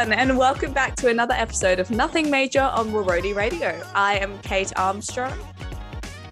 [0.00, 3.86] everyone, and welcome back to another episode of Nothing Major on Woroni Radio.
[3.94, 5.38] I am Cate Armstrong.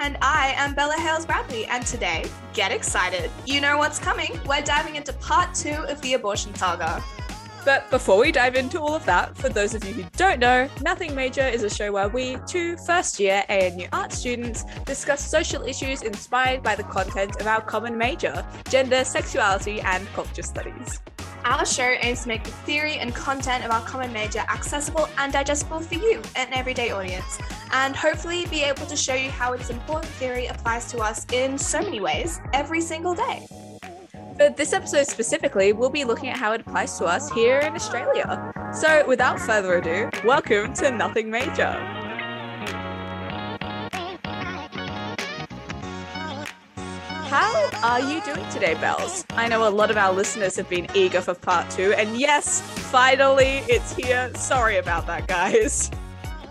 [0.01, 3.31] And I am Bella Hales Bradley, and today, get excited.
[3.45, 4.41] You know what's coming.
[4.47, 7.05] We're diving into part two of the abortion saga.
[7.63, 10.67] But before we dive into all of that, for those of you who don't know,
[10.81, 15.63] Nothing Major is a show where we, two first year ANU art students, discuss social
[15.65, 21.01] issues inspired by the content of our common major gender, sexuality, and culture studies.
[21.45, 25.33] Our show aims to make the theory and content of our common major accessible and
[25.33, 27.39] digestible for you, an everyday audience,
[27.73, 31.57] and hopefully be able to show you how its important theory applies to us in
[31.57, 33.47] so many ways every single day.
[34.37, 37.75] For this episode specifically, we'll be looking at how it applies to us here in
[37.75, 38.53] Australia.
[38.73, 41.98] So, without further ado, welcome to Nothing Major.
[47.29, 49.27] How are you doing today, Bells?
[49.33, 52.63] I know a lot of our listeners have been eager for part two, and yes,
[52.91, 54.33] finally it's here.
[54.35, 55.91] Sorry about that, guys.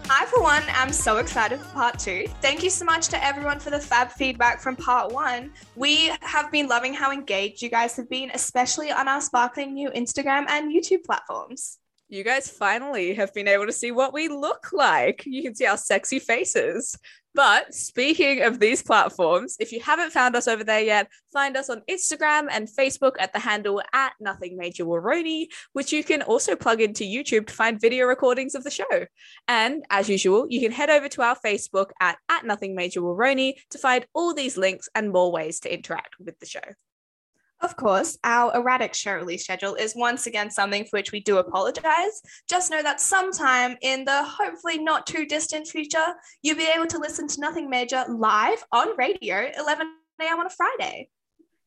[0.07, 2.27] I, for one, am so excited for part two.
[2.41, 5.49] Thank you so much to everyone for the fab feedback from part one.
[5.75, 9.89] We have been loving how engaged you guys have been, especially on our sparkling new
[9.89, 11.79] Instagram and YouTube platforms.
[12.07, 15.23] You guys finally have been able to see what we look like.
[15.25, 16.95] You can see our sexy faces.
[17.37, 21.69] But speaking of these platforms, if you haven't found us over there yet, find us
[21.69, 26.55] on Instagram and Facebook at the handle at Nothing Major Woroni, which you can also
[26.55, 29.05] plug into YouTube to find video recordings of the show.
[29.47, 33.53] And as usual, you can head over to our Facebook at, at Nothing Major Woroni
[33.69, 36.61] to find all these links and more ways to interact with the show.
[37.61, 41.39] Of course, our erratic show release schedule is once again something for which we do
[41.39, 42.21] apologize.
[42.47, 46.13] Just know that sometime in the hopefully not too distant future,
[46.43, 49.87] you'll be able to listen to Nothing Major live on radio, 11
[50.21, 50.39] a.m.
[50.39, 51.09] on a Friday.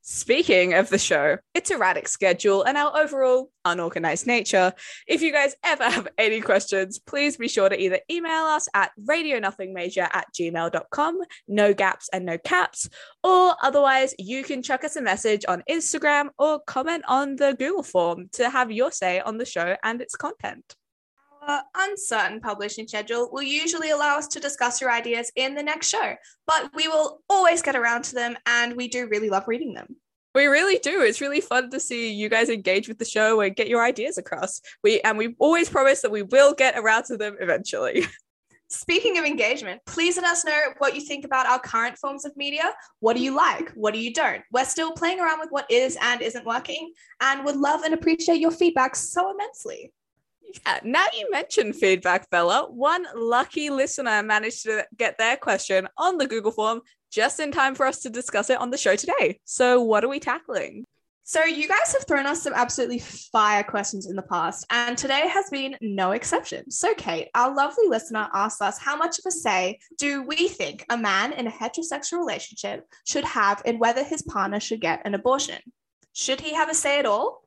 [0.03, 4.73] Speaking of the show, its erratic schedule and our overall unorganized nature,
[5.07, 8.93] if you guys ever have any questions, please be sure to either email us at
[9.05, 11.19] radionothingmajor at gmail.com,
[11.49, 12.89] no gaps and no caps,
[13.23, 17.83] or otherwise you can chuck us a message on Instagram or comment on the Google
[17.83, 20.77] form to have your say on the show and its content.
[21.43, 25.89] Our uncertain publishing schedule will usually allow us to discuss your ideas in the next
[25.89, 26.15] show,
[26.47, 29.97] but we will always get around to them and we do really love reading them.
[30.35, 31.01] We really do.
[31.03, 34.17] It's really fun to see you guys engage with the show and get your ideas
[34.17, 34.61] across.
[34.85, 38.07] We and we always promise that we will get around to them eventually.
[38.69, 42.37] Speaking of engagement, please let us know what you think about our current forms of
[42.37, 42.73] media.
[43.01, 43.71] What do you like?
[43.71, 44.43] What do you don't?
[44.53, 48.39] We're still playing around with what is and isn't working and would love and appreciate
[48.39, 49.93] your feedback so immensely.
[50.67, 52.67] Yeah, now you mentioned feedback, Bella.
[52.71, 57.75] One lucky listener managed to get their question on the Google form just in time
[57.75, 59.41] for us to discuss it on the show today.
[59.45, 60.85] So, what are we tackling?
[61.25, 65.29] So, you guys have thrown us some absolutely fire questions in the past, and today
[65.29, 66.71] has been no exception.
[66.71, 70.85] So, Cate, our lovely listener asked us how much of a say do we think
[70.91, 75.15] a man in a heterosexual relationship should have in whether his partner should get an
[75.15, 75.61] abortion?
[76.13, 77.43] Should he have a say at all?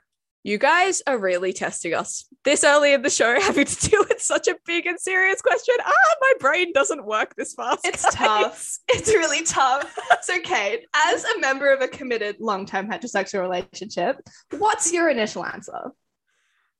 [0.45, 4.21] You guys are really testing us this early in the show, having to deal with
[4.21, 5.75] such a big and serious question.
[5.79, 7.85] Ah, my brain doesn't work this fast.
[7.85, 8.13] It's guys.
[8.13, 8.77] tough.
[8.89, 9.97] It's really tough.
[10.21, 14.17] so, Cate, as a member of a committed long term heterosexual relationship,
[14.57, 15.91] what's your initial answer?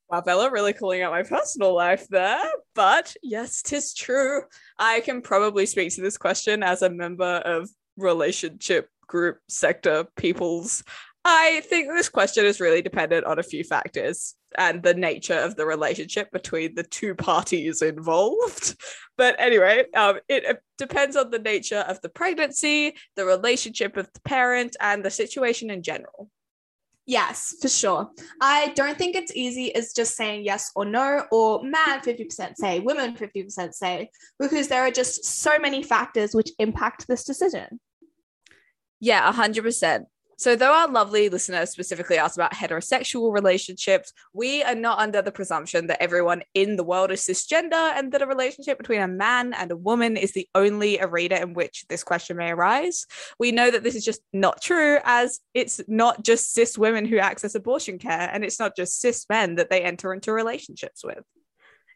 [0.10, 2.44] Wow, Bella, really calling out my personal life there.
[2.76, 4.42] But yes, tis true.
[4.78, 10.84] I can probably speak to this question as a member of relationship group sector peoples
[11.26, 15.56] I think this question is really dependent on a few factors and the nature of
[15.56, 18.76] the relationship between the two parties involved.
[19.16, 24.12] But anyway, um, it, it depends on the nature of the pregnancy, the relationship of
[24.12, 26.32] the parent, and the situation in general.
[27.06, 28.10] Yes, for sure.
[28.42, 32.80] I don't think it's easy as just saying yes or no, or man 50% say,
[32.80, 34.10] women 50% say,
[34.40, 37.80] because there are just so many factors which impact this decision.
[39.00, 40.06] Yeah, 100%.
[40.38, 45.32] So, though our lovely listener specifically asked about heterosexual relationships, we are not under the
[45.32, 49.54] presumption that everyone in the world is cisgender and that a relationship between a man
[49.54, 53.06] and a woman is the only arena in which this question may arise.
[53.40, 57.18] We know that this is just not true, as it's not just cis women who
[57.20, 61.24] access abortion care, and it's not just cis men that they enter into relationships with.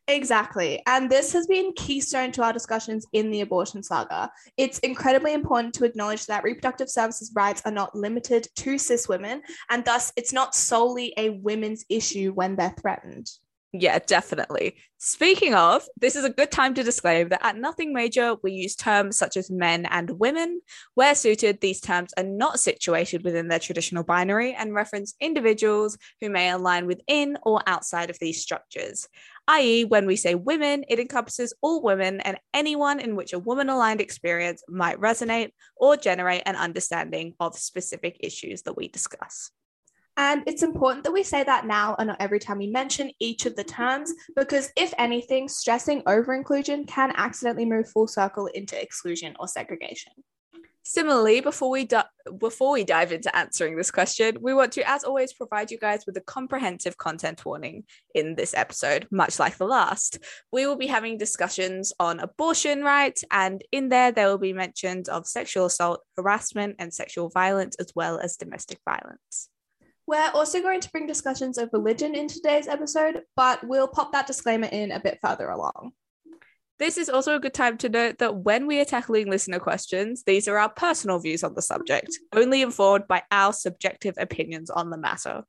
[0.09, 0.81] Exactly.
[0.87, 4.31] And this has been keystone to our discussions in the abortion saga.
[4.55, 9.41] It's incredibly important to acknowledge that reproductive services rights are not limited to cis women,
[9.69, 13.29] and thus it's not solely a women's issue when they're threatened.
[13.73, 14.77] Yeah, definitely.
[14.97, 18.75] Speaking of, this is a good time to disclaim that at Nothing Major, we use
[18.75, 20.61] terms such as men and women.
[20.93, 26.29] Where suited, these terms are not situated within their traditional binary and reference individuals who
[26.29, 29.07] may align within or outside of these structures.
[29.49, 33.69] I.e., when we say women, it encompasses all women and anyone in which a woman
[33.69, 39.51] aligned experience might resonate or generate an understanding of specific issues that we discuss.
[40.17, 43.45] And it's important that we say that now and not every time we mention each
[43.45, 48.81] of the terms, because if anything, stressing over inclusion can accidentally move full circle into
[48.81, 50.13] exclusion or segregation.
[50.81, 52.05] Similarly, before we di-
[52.39, 56.05] before we dive into answering this question, we want to, as always, provide you guys
[56.05, 57.83] with a comprehensive content warning
[58.15, 60.19] in this episode, much like the last.
[60.49, 65.09] We will be having discussions on abortion rights, and in there there will be mentions
[65.09, 69.49] of sexual assault, harassment, and sexual violence, as well as domestic violence.
[70.07, 74.25] We're also going to bring discussions of religion in today's episode, but we'll pop that
[74.25, 75.91] disclaimer in a bit further along.
[76.79, 80.23] This is also a good time to note that when we are tackling listener questions,
[80.23, 84.91] these are our personal views on the subject, only informed by our subjective opinions on
[84.91, 85.43] the matter.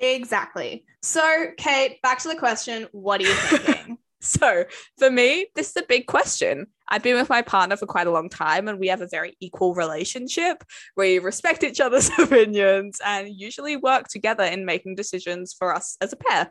[0.00, 0.84] Exactly.
[1.02, 3.97] So, Cate, back to the question what are you thinking?
[4.38, 4.64] So,
[4.98, 6.66] for me, this is a big question.
[6.88, 9.36] I've been with my partner for quite a long time, and we have a very
[9.40, 10.64] equal relationship.
[10.96, 16.12] We respect each other's opinions and usually work together in making decisions for us as
[16.12, 16.50] a pair.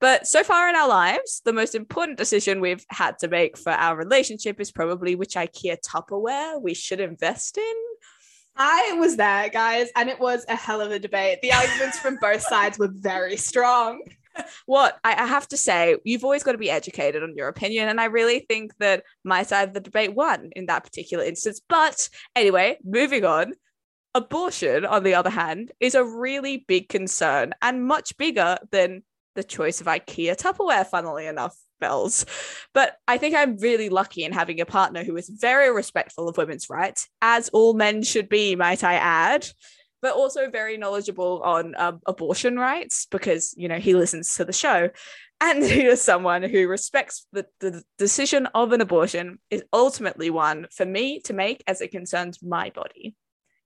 [0.00, 3.70] But so far in our lives, the most important decision we've had to make for
[3.70, 7.74] our relationship is probably which IKEA Tupperware we should invest in.
[8.56, 11.42] I was there, guys, and it was a hell of a debate.
[11.42, 14.00] The arguments from both sides were very strong
[14.66, 17.88] what I, I, have to say, you've always got to be educated on your opinion.
[17.88, 21.60] And I really think that my side of the debate won in that particular instance.
[21.68, 23.54] But anyway, moving on.
[24.16, 29.02] Abortion, on the other hand, is a really big concern and much bigger than
[29.34, 32.24] the choice of IKEA Tupperware, funnily enough, Bells.
[32.72, 36.36] But I think I'm really lucky in having a partner who is very respectful of
[36.36, 39.48] women's rights, as all men should be, might I add
[40.04, 44.52] but also very knowledgeable on um, abortion rights because you know he listens to the
[44.52, 44.90] show
[45.40, 50.66] and he is someone who respects the, the decision of an abortion is ultimately one
[50.70, 53.14] for me to make as it concerns my body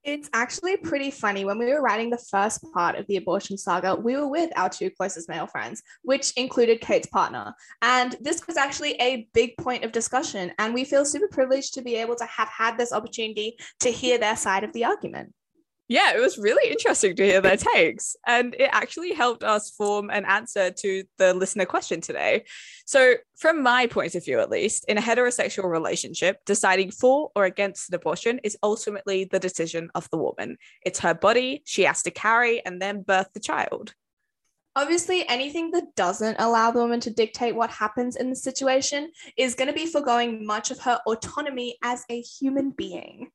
[0.05, 1.45] it's actually pretty funny.
[1.45, 4.71] When we were writing the first part of the abortion saga, we were with our
[4.71, 7.53] two closest male friends, which included Cate's partner.
[7.83, 10.53] And this was actually a big point of discussion.
[10.59, 14.17] And we feel super privileged to be able to have had this opportunity to hear
[14.17, 15.35] their side of the argument
[15.89, 18.15] yeah, it was really interesting to hear their takes.
[18.27, 22.45] And it actually helped us form an answer to the listener question today.
[22.85, 27.47] So, from my point of view, at least, in a heterosexual relationship, deciding for or
[27.47, 30.59] against an abortion is ultimately the decision of the woman.
[30.85, 33.95] It's her body, she has to carry and then birth the child.
[34.77, 39.55] Obviously, anything that doesn't allow the woman to dictate what happens in the situation is
[39.55, 43.31] going to be foregoing much of her autonomy as a human being.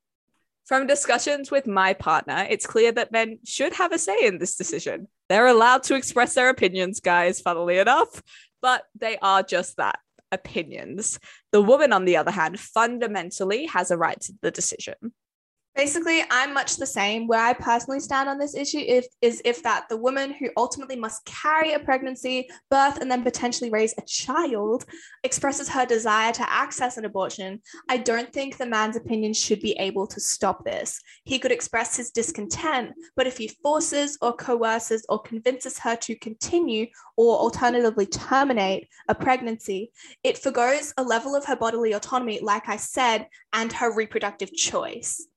[0.65, 4.56] From discussions with my partner, it's clear that men should have a say in this
[4.56, 5.07] decision.
[5.27, 8.21] They're allowed to express their opinions, guys, funnily enough,
[8.62, 10.00] but they are just that
[10.31, 11.19] opinions.
[11.51, 15.13] The woman, on the other hand, fundamentally has a right to the decision.
[15.75, 17.25] Basically, I'm much the same.
[17.25, 20.95] Where I personally stand on this issue if, is if that the woman who ultimately
[20.95, 24.85] must carry a pregnancy, birth, and then potentially raise a child
[25.23, 27.59] expresses her desire to access an abortion,
[27.89, 31.01] I don't think the man's opinion should be able to stop this.
[31.23, 36.15] He could express his discontent, but if he forces or coerces or convinces her to
[36.15, 36.86] continue
[37.17, 39.91] or alternatively terminate a pregnancy,
[40.24, 45.27] it forgoes a level of her bodily autonomy, like I said, and her reproductive choice.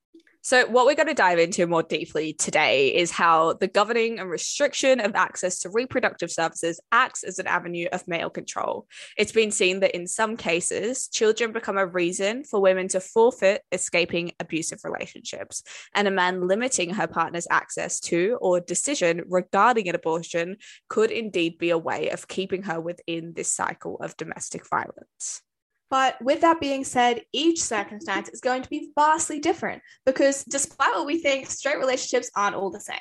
[0.47, 4.29] So, what we're going to dive into more deeply today is how the governing and
[4.29, 8.87] restriction of access to reproductive services acts as an avenue of male control.
[9.17, 13.61] It's been seen that in some cases, children become a reason for women to forfeit
[13.73, 15.63] escaping abusive relationships,
[15.93, 20.55] and a man limiting her partner's access to or decision regarding an abortion
[20.87, 25.41] could indeed be a way of keeping her within this cycle of domestic violence.
[25.89, 30.93] But with that being said, each circumstance is going to be vastly different because despite
[30.93, 32.97] what we think, straight relationships aren't all the same.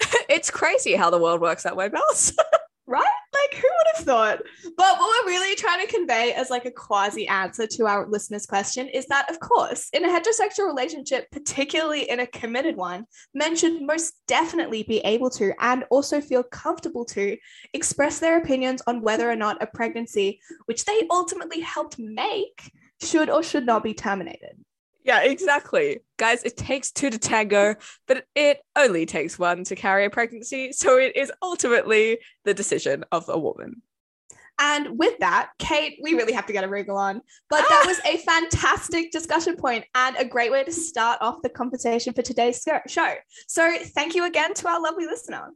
[0.28, 2.32] it's crazy how the world works that way, Bells.
[2.90, 3.04] right?
[3.32, 4.38] Like, who would have thought?
[4.64, 8.46] But what we're really trying to convey as like a quasi answer to our listeners'
[8.46, 13.56] question is that, of course, in a heterosexual relationship, particularly in a committed one, men
[13.56, 17.36] should most definitely be able to and also feel comfortable to
[17.72, 23.30] express their opinions on whether or not a pregnancy, which they ultimately helped make, should
[23.30, 24.58] or should not be terminated.
[25.04, 26.00] Yeah, exactly.
[26.18, 27.76] Guys, it takes two to tango,
[28.06, 30.72] but it only takes one to carry a pregnancy.
[30.72, 33.82] So it is ultimately the decision of a woman.
[34.62, 37.22] And with that, Cate, we really have to get a wriggle on.
[37.48, 41.48] But that was a fantastic discussion point and a great way to start off the
[41.48, 43.14] conversation for today's show.
[43.48, 45.48] So thank you again to our lovely listener.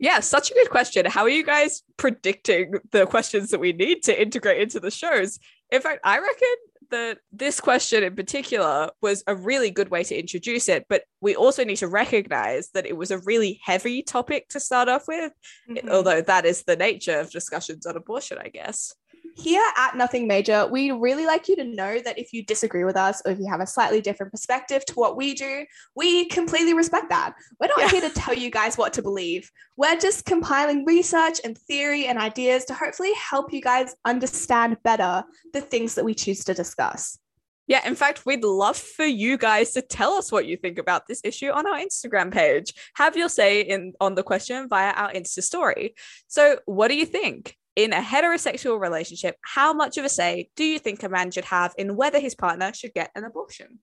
[0.00, 1.04] Yeah, such a good question.
[1.06, 5.38] How are you guys predicting the questions that we need to integrate into the shows?
[5.70, 6.48] In fact, I reckon
[6.90, 11.34] that this question in particular was a really good way to introduce it, but we
[11.34, 15.32] also need to recognize that it was a really heavy topic to start off with,
[15.68, 15.88] mm-hmm.
[15.90, 18.94] although that is the nature of discussions on abortion, I guess.
[19.38, 22.96] Here at Nothing Major, we really like you to know that if you disagree with
[22.96, 26.72] us or if you have a slightly different perspective to what we do, we completely
[26.72, 27.34] respect that.
[27.60, 27.88] We're not yeah.
[27.88, 29.52] here to tell you guys what to believe.
[29.76, 35.22] We're just compiling research and theory and ideas to hopefully help you guys understand better
[35.52, 37.18] the things that we choose to discuss.
[37.66, 41.08] Yeah, in fact, we'd love for you guys to tell us what you think about
[41.08, 42.72] this issue on our Instagram page.
[42.94, 45.94] Have your say in on the question via our Insta story.
[46.26, 47.54] So, what do you think?
[47.76, 51.44] In a heterosexual relationship, how much of a say do you think a man should
[51.44, 53.78] have in whether his partner should get an abortion?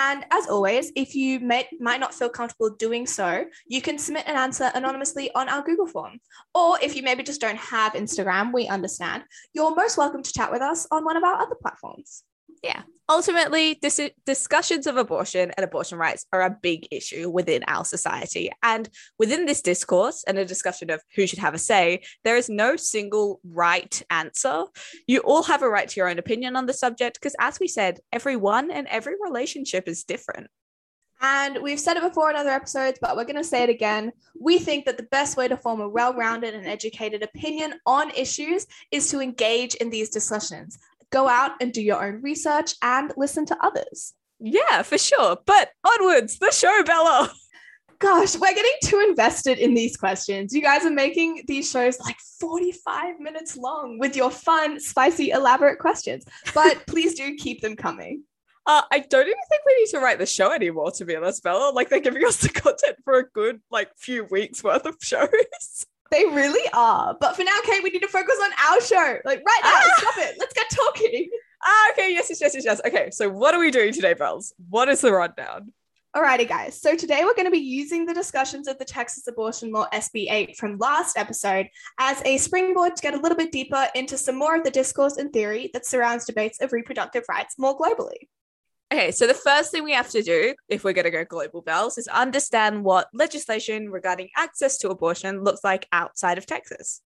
[0.00, 4.28] And as always, if you may, might not feel comfortable doing so, you can submit
[4.28, 6.20] an answer anonymously on our Google form.
[6.54, 10.52] Or if you maybe just don't have Instagram, we understand, you're most welcome to chat
[10.52, 12.22] with us on one of our other platforms
[12.62, 12.82] yeah.
[13.10, 18.50] Ultimately dis- discussions of abortion and abortion rights are a big issue within our society.
[18.62, 18.88] And
[19.18, 22.76] within this discourse and a discussion of who should have a say there is no
[22.76, 24.64] single right answer.
[25.06, 27.68] You all have a right to your own opinion on the subject because as we
[27.68, 30.48] said everyone and every relationship is different.
[31.20, 34.12] And we've said it before in other episodes, but we're going to say it again.
[34.40, 38.10] We think that the best way to form a well rounded and educated opinion on
[38.10, 40.78] issues is to engage in these discussions
[41.10, 44.14] go out and do your own research and listen to others.
[44.40, 45.38] Yeah, for sure.
[45.46, 47.32] But onwards, the show, Bella.
[47.98, 50.54] Gosh, we're getting too invested in these questions.
[50.54, 55.80] You guys are making these shows like 45 minutes long with your fun, spicy, elaborate
[55.80, 56.24] questions.
[56.54, 58.22] But please do keep them coming.
[58.66, 61.42] Uh, I don't even think we need to write the show anymore, to be honest,
[61.42, 61.72] Bella.
[61.72, 65.28] Like they're giving us the content for a good like few weeks worth of shows.
[66.10, 67.16] They really are.
[67.20, 69.18] But for now, Cate, we need to focus on our show.
[69.24, 69.92] Like right now, ah!
[69.98, 70.36] stop it.
[70.38, 71.30] Let's get talking.
[71.60, 72.12] Ah, okay.
[72.12, 72.80] Yes, yes, yes, yes, yes.
[72.86, 73.10] Okay.
[73.10, 74.54] So what are we doing today, Bells?
[74.70, 75.72] What is the rundown?
[76.16, 76.80] Alrighty, guys.
[76.80, 80.30] So today we're going to be using the discussions of the Texas abortion law SB
[80.30, 84.38] 8 from last episode as a springboard to get a little bit deeper into some
[84.38, 88.28] more of the discourse and theory that surrounds debates of reproductive rights more globally.
[88.90, 91.60] Okay, so the first thing we have to do, if we're going to go global
[91.60, 97.02] bells, is understand what legislation regarding access to abortion looks like outside of Texas.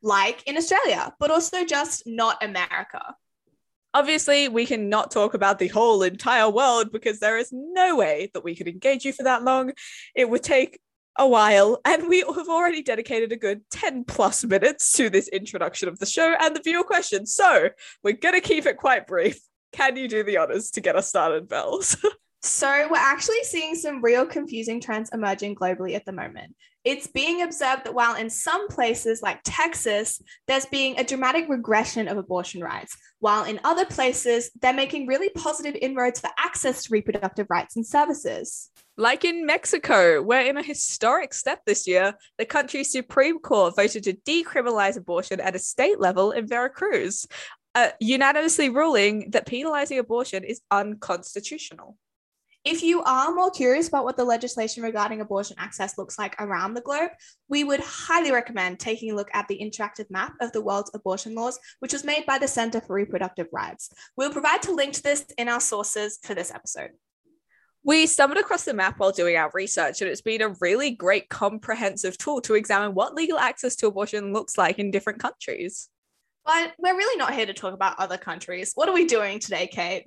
[0.00, 3.16] Like in Australia, but also just not America.
[3.94, 8.44] Obviously, we cannot talk about the whole entire world because there is no way that
[8.44, 9.72] we could engage you for that long.
[10.14, 10.78] It would take
[11.16, 15.88] a while, and we have already dedicated a good 10 plus minutes to this introduction
[15.88, 17.34] of the show and the viewer questions.
[17.34, 17.70] So
[18.04, 19.40] we're going to keep it quite brief.
[19.74, 21.96] Can you do the honors to get us started, Bells?
[22.42, 26.54] so, we're actually seeing some real confusing trends emerging globally at the moment.
[26.84, 32.06] It's being observed that while in some places like Texas, there's being a dramatic regression
[32.06, 36.92] of abortion rights, while in other places, they're making really positive inroads for access to
[36.92, 38.70] reproductive rights and services.
[38.96, 44.04] Like in Mexico, where in a historic step this year, the country's Supreme Court voted
[44.04, 47.26] to decriminalize abortion at a state level in Veracruz,
[47.74, 51.96] uh, unanimously ruling that penalizing abortion is unconstitutional.
[52.64, 56.72] If you are more curious about what the legislation regarding abortion access looks like around
[56.72, 57.10] the globe,
[57.46, 61.34] we would highly recommend taking a look at the interactive map of the world's abortion
[61.34, 63.90] laws, which was made by the Center for Reproductive Rights.
[64.16, 66.92] We'll provide a link to this in our sources for this episode.
[67.82, 71.28] We stumbled across the map while doing our research, and it's been a really great
[71.28, 75.90] comprehensive tool to examine what legal access to abortion looks like in different countries.
[76.44, 78.72] But we're really not here to talk about other countries.
[78.74, 80.04] What are we doing today, Cate?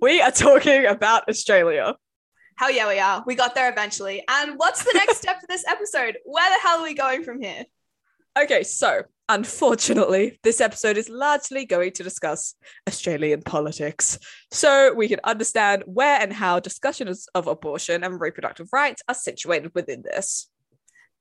[0.00, 1.96] We are talking about Australia.
[2.56, 3.24] Hell yeah, we are.
[3.26, 4.22] We got there eventually.
[4.28, 6.18] And what's the next step for this episode?
[6.24, 7.64] Where the hell are we going from here?
[8.38, 12.54] Okay, so unfortunately, this episode is largely going to discuss
[12.86, 14.18] Australian politics.
[14.52, 19.72] So we can understand where and how discussions of abortion and reproductive rights are situated
[19.74, 20.49] within this.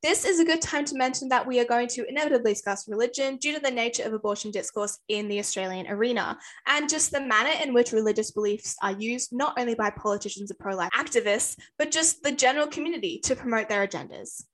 [0.01, 3.36] This is a good time to mention that we are going to inevitably discuss religion
[3.36, 6.38] due to the nature of abortion discourse in the Australian arena
[6.68, 10.58] and just the manner in which religious beliefs are used not only by politicians and
[10.58, 14.46] pro life activists, but just the general community to promote their agendas.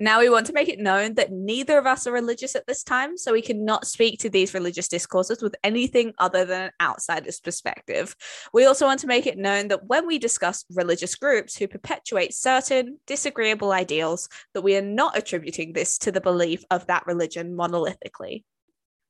[0.00, 2.84] Now, we want to make it known that neither of us are religious at this
[2.84, 7.40] time, so we cannot speak to these religious discourses with anything other than an outsider's
[7.40, 8.14] perspective.
[8.52, 12.32] We also want to make it known that when we discuss religious groups who perpetuate
[12.32, 17.56] certain disagreeable ideals, that we are not attributing this to the belief of that religion
[17.56, 18.44] monolithically.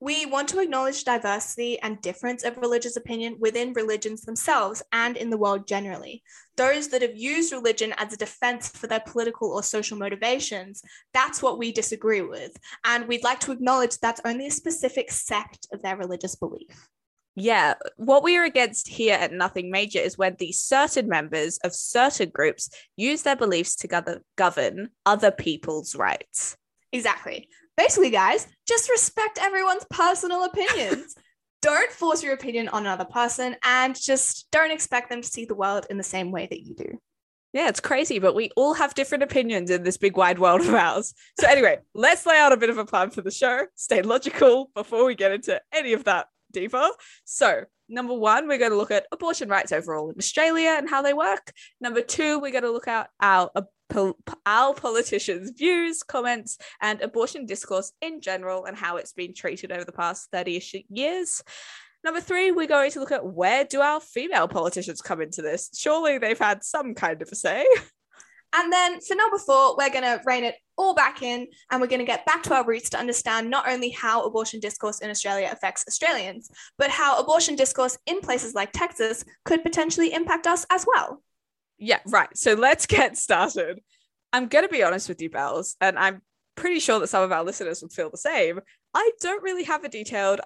[0.00, 5.28] We want to acknowledge diversity and difference of religious opinion within religions themselves and in
[5.28, 6.22] the world generally.
[6.56, 11.42] Those that have used religion as a defense for their political or social motivations, that's
[11.42, 12.56] what we disagree with.
[12.84, 16.88] And we'd like to acknowledge that's only a specific sect of their religious belief.
[17.34, 21.74] Yeah, what we are against here at Nothing Major is when the certain members of
[21.74, 26.56] certain groups use their beliefs to gather, govern other people's rights.
[26.92, 27.48] Exactly.
[27.78, 31.14] Basically, guys, just respect everyone's personal opinions.
[31.62, 35.54] don't force your opinion on another person and just don't expect them to see the
[35.54, 36.98] world in the same way that you do.
[37.52, 40.74] Yeah, it's crazy, but we all have different opinions in this big wide world of
[40.74, 41.14] ours.
[41.40, 43.66] So, anyway, let's lay out a bit of a plan for the show.
[43.74, 46.88] Stay logical before we get into any of that deeper.
[47.24, 51.02] So, number one, we're going to look at abortion rights overall in Australia and how
[51.02, 51.52] they work.
[51.80, 53.62] Number two, we're going to look at our uh,
[54.44, 59.84] our politicians' views, comments, and abortion discourse in general and how it's been treated over
[59.84, 61.42] the past 30 ish years.
[62.04, 65.70] Number three, we're going to look at where do our female politicians come into this?
[65.74, 67.66] Surely they've had some kind of a say.
[68.54, 71.88] And then for number four, we're going to rein it all back in and we're
[71.88, 75.10] going to get back to our roots to understand not only how abortion discourse in
[75.10, 80.64] Australia affects Australians, but how abortion discourse in places like Texas could potentially impact us
[80.70, 81.22] as well.
[81.78, 82.34] Yeah, right.
[82.36, 83.80] So let's get started.
[84.32, 86.22] I'm going to be honest with you, Bells, and I'm
[86.54, 88.60] pretty sure that some of our listeners would feel the same.
[88.94, 90.40] I don't really have a detailed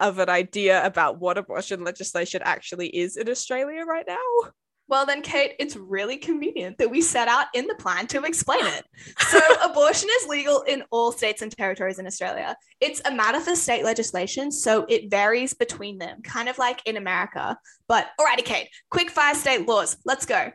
[0.00, 4.50] of an idea about what abortion legislation actually is in Australia right now.
[4.88, 8.64] Well, then, Cate, it's really convenient that we set out in the plan to explain
[8.66, 8.84] it.
[9.30, 12.54] So, abortion is legal in all states and territories in Australia.
[12.80, 16.96] It's a matter for state legislation, so it varies between them, kind of like in
[16.96, 17.56] America.
[17.88, 19.96] But, alrighty, Cate, quick fire state laws.
[20.04, 20.52] Let's go.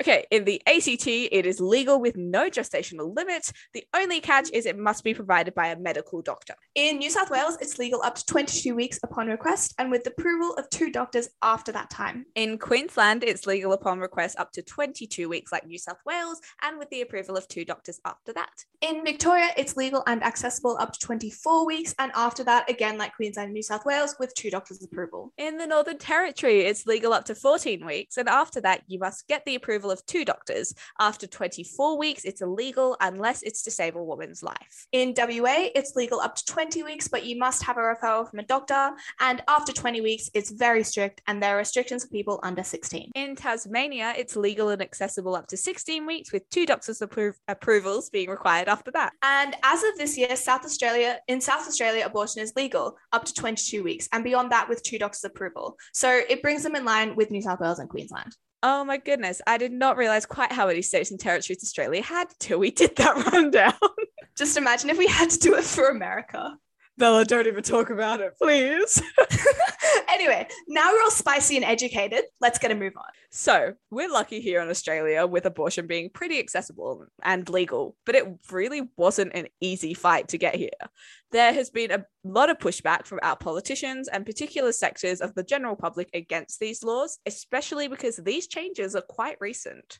[0.00, 3.52] Okay, in the ACT, it is legal with no gestational limit.
[3.74, 6.54] The only catch is it must be provided by a medical doctor.
[6.74, 10.10] In New South Wales, it's legal up to 22 weeks upon request and with the
[10.10, 12.24] approval of two doctors after that time.
[12.34, 16.78] In Queensland, it's legal upon request up to 22 weeks, like New South Wales, and
[16.78, 18.64] with the approval of two doctors after that.
[18.80, 23.14] In Victoria, it's legal and accessible up to 24 weeks, and after that, again, like
[23.16, 25.34] Queensland and New South Wales, with two doctors' approval.
[25.36, 29.28] In the Northern Territory, it's legal up to 14 weeks, and after that, you must
[29.28, 30.74] get the approval of two doctors.
[30.98, 34.86] After 24 weeks, it's illegal unless it's disable woman's life.
[34.92, 38.38] In WA, it's legal up to 20 weeks, but you must have a referral from
[38.38, 38.90] a doctor.
[39.20, 43.10] And after 20 weeks, it's very strict and there are restrictions for people under 16.
[43.14, 48.10] In Tasmania, it's legal and accessible up to 16 weeks with two doctors' appro- approvals
[48.10, 49.12] being required after that.
[49.22, 53.34] And as of this year, South Australia, in South Australia, abortion is legal up to
[53.34, 55.76] 22 weeks and beyond that with two doctors' approval.
[55.92, 58.36] So it brings them in line with New South Wales and Queensland.
[58.62, 59.40] Oh my goodness.
[59.46, 62.96] I did not realize quite how many states and territories Australia had till we did
[62.96, 63.72] that rundown.
[64.36, 66.56] Just imagine if we had to do it for America.
[66.98, 69.02] Bella, don't even talk about it, please.
[70.08, 72.24] anyway, now we're all spicy and educated.
[72.40, 73.04] Let's get a move on.
[73.30, 78.26] So, we're lucky here in Australia with abortion being pretty accessible and legal, but it
[78.50, 80.70] really wasn't an easy fight to get here.
[81.32, 85.44] There has been a lot of pushback from our politicians and particular sectors of the
[85.44, 89.98] general public against these laws, especially because these changes are quite recent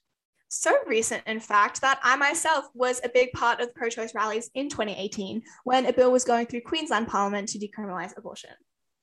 [0.50, 4.14] so recent, in fact, that I myself was a big part of the pro choice
[4.14, 8.50] rallies in 2018 when a bill was going through Queensland Parliament to decriminalise abortion.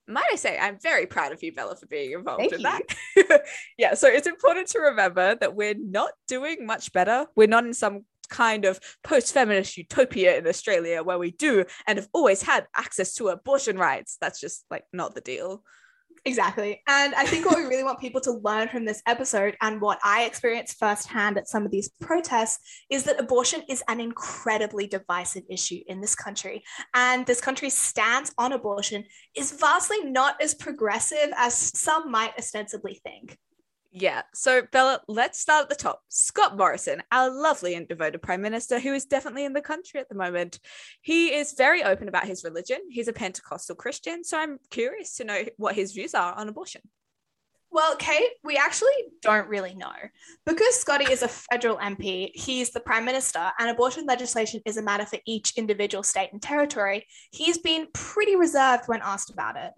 [0.07, 2.63] Might I say, I'm very proud of you, Bella, for being involved Thank in you.
[2.63, 3.43] that.
[3.77, 7.27] yeah, so it's important to remember that we're not doing much better.
[7.35, 11.97] We're not in some kind of post feminist utopia in Australia where we do and
[11.97, 14.17] have always had access to abortion rights.
[14.19, 15.63] That's just like not the deal.
[16.27, 16.81] Exactly.
[16.89, 19.97] And I think what we really want people to learn from this episode and what
[20.03, 22.59] I experienced firsthand at some of these protests
[22.89, 26.65] is that abortion is an incredibly divisive issue in this country.
[26.93, 29.05] And this country's stance on abortion
[29.37, 33.37] is vastly not as progressive as some might ostensibly think.
[33.99, 34.21] Yeah.
[34.33, 36.03] So, Bella, let's start at the top.
[36.07, 40.07] Scott Morrison, our lovely and devoted Prime Minister, who is definitely in the country at
[40.07, 40.59] the moment.
[41.01, 42.77] He is very open about his religion.
[42.89, 44.23] He's a Pentecostal Christian.
[44.23, 46.81] So, I'm curious to know what his views are on abortion.
[47.71, 49.91] Well, Cate, we actually don't really know.
[50.45, 54.83] Because Scotty is a federal MP, he's the Prime Minister, and abortion legislation is a
[54.83, 57.07] matter for each individual state and territory.
[57.31, 59.73] He's been pretty reserved when asked about it.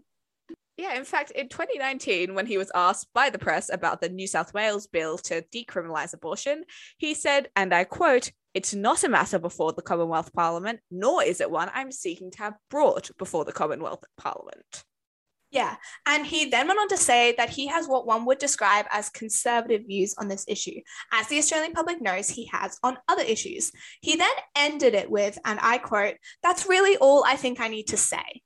[0.79, 4.27] Yeah, in fact, in 2019, when he was asked by the press about the New
[4.27, 6.63] South Wales bill to decriminalise abortion,
[6.97, 11.41] he said, and I quote, it's not a matter before the Commonwealth Parliament, nor is
[11.41, 14.85] it one I'm seeking to have brought before the Commonwealth Parliament.
[15.51, 15.75] Yeah.
[16.05, 19.09] And he then went on to say that he has what one would describe as
[19.09, 20.79] conservative views on this issue.
[21.11, 23.73] As the Australian public knows, he has on other issues.
[23.99, 27.87] He then ended it with, and I quote, that's really all I think I need
[27.87, 28.43] to say.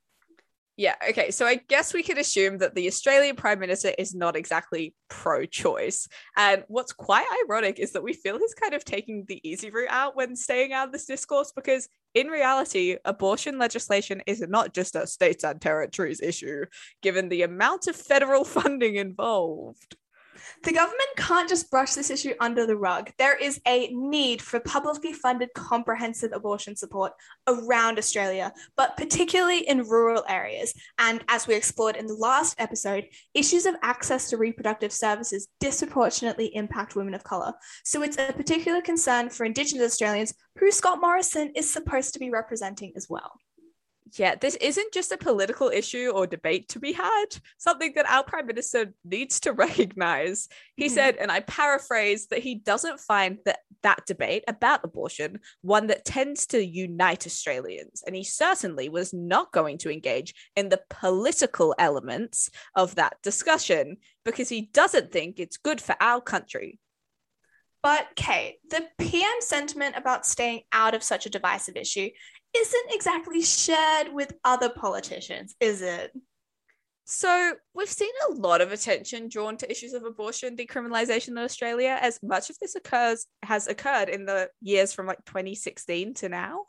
[0.76, 1.30] Yeah, okay.
[1.30, 5.46] So I guess we could assume that the Australian Prime Minister is not exactly pro
[5.46, 6.08] choice.
[6.36, 9.92] And what's quite ironic is that we feel he's kind of taking the easy route
[9.92, 14.96] out when staying out of this discourse because, in reality, abortion legislation is not just
[14.96, 16.66] a states and territories issue,
[17.04, 19.96] given the amount of federal funding involved.
[20.64, 23.12] The government can't just brush this issue under the rug.
[23.18, 27.14] There is a need for publicly funded comprehensive abortion support
[27.48, 30.74] around Australia, but particularly in rural areas.
[30.98, 36.56] And as we explored in the last episode, issues of access to reproductive services disproportionately
[36.56, 37.54] impact women of colour.
[37.84, 42.30] So it's a particular concern for Indigenous Australians who Scott Morrison is supposed to be
[42.30, 43.40] representing as well
[44.20, 47.26] yeah, this isn't just a political issue or debate to be had,
[47.58, 50.48] something that our prime minister needs to recognize.
[50.76, 50.94] He mm-hmm.
[50.94, 56.06] said, and I paraphrase, that he doesn't find that that debate about abortion one that
[56.06, 58.02] tends to unite Australians.
[58.06, 63.98] And he certainly was not going to engage in the political elements of that discussion
[64.24, 66.80] because he doesn't think it's good for our country.
[67.82, 72.10] But Cate, the PM sentiment about staying out of such a divisive issue
[72.56, 76.12] isn't exactly shared with other politicians, is it?
[77.06, 81.98] So, we've seen a lot of attention drawn to issues of abortion decriminalization in Australia,
[82.00, 86.62] as much of this occurs has occurred in the years from like 2016 to now.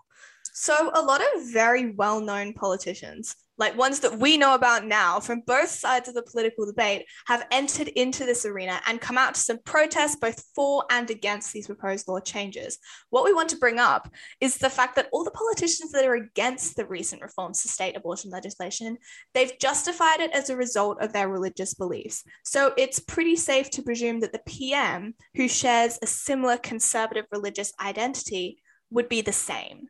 [0.53, 5.21] So, a lot of very well known politicians like ones that we know about now
[5.21, 9.35] from both sides of the political debate, have entered into this arena and come out
[9.35, 12.79] to some protests both for and against these proposed law changes.
[13.11, 14.09] What we want to bring up
[14.41, 17.97] is the fact that all the politicians that are against the recent reforms to state
[17.97, 18.99] abortion legislation,
[19.35, 22.25] they've justified it as a result of their religious beliefs.
[22.45, 27.73] So it's pretty safe to presume that the PM, who shares a similar conservative religious
[27.81, 29.89] identity, would be the same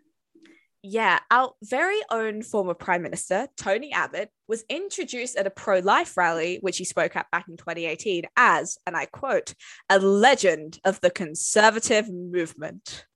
[0.87, 6.15] yeah, our very own former Prime Minister, Tony Abbott, was introduced at a pro life
[6.15, 9.55] rally, which he spoke at back in 2018, as, and I quote,
[9.89, 13.07] a legend of the conservative movement.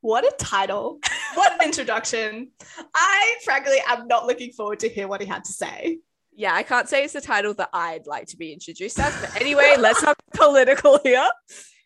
[0.00, 0.98] What a title.
[1.34, 2.50] What an introduction.
[2.92, 6.00] I, frankly, am not looking forward to hear what he had to say.
[6.34, 9.40] Yeah, I can't say it's the title that I'd like to be introduced as, but
[9.40, 11.28] anyway, let's not be political here.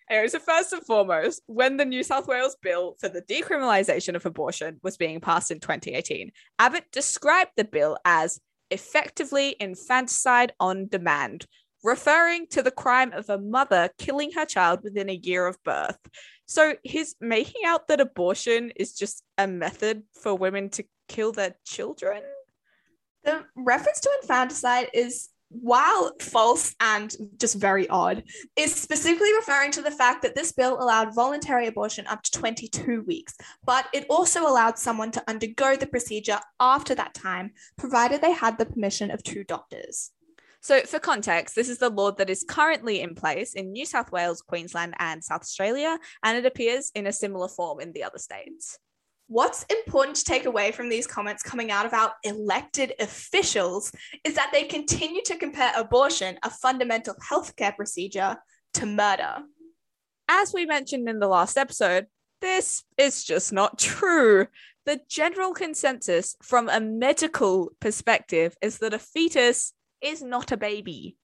[0.08, 4.24] Anyway, so first and foremost, when the New South Wales bill for the decriminalisation of
[4.24, 8.40] abortion was being passed in 2018, Abbott described the bill as
[8.70, 11.46] effectively infanticide on demand,
[11.82, 15.98] referring to the crime of a mother killing her child within a year of birth.
[16.46, 21.56] So he's making out that abortion is just a method for women to kill their
[21.64, 22.22] children.
[23.24, 28.22] The reference to infanticide is while false and just very odd,
[28.56, 33.02] is specifically referring to the fact that this bill allowed voluntary abortion up to 22
[33.02, 38.32] weeks, but it also allowed someone to undergo the procedure after that time, provided they
[38.32, 40.12] had the permission of two doctors.
[40.60, 44.10] So, for context, this is the law that is currently in place in New South
[44.10, 48.18] Wales, Queensland, and South Australia, and it appears in a similar form in the other
[48.18, 48.78] states.
[49.28, 53.90] What's important to take away from these comments coming out of our elected officials
[54.22, 58.36] is that they continue to compare abortion, a fundamental healthcare procedure,
[58.74, 59.38] to murder.
[60.28, 62.06] As we mentioned in the last episode,
[62.40, 64.46] this is just not true.
[64.84, 71.16] The general consensus from a medical perspective is that a fetus is not a baby.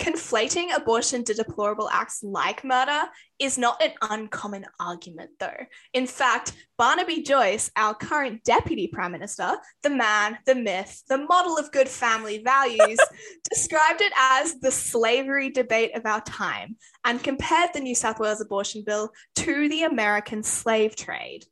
[0.00, 3.02] Conflating abortion to deplorable acts like murder
[3.38, 5.66] is not an uncommon argument, though.
[5.92, 11.58] In fact, Barnaby Joyce, our current Deputy Prime Minister, the man, the myth, the model
[11.58, 12.98] of good family values,
[13.50, 18.40] described it as the slavery debate of our time and compared the New South Wales
[18.40, 21.44] abortion bill to the American slave trade.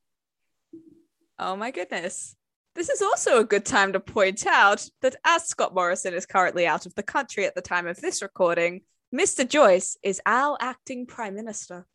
[1.38, 2.34] Oh my goodness.
[2.78, 6.64] This is also a good time to point out that as Scott Morrison is currently
[6.64, 9.46] out of the country at the time of this recording, Mr.
[9.46, 11.88] Joyce is our acting Prime Minister.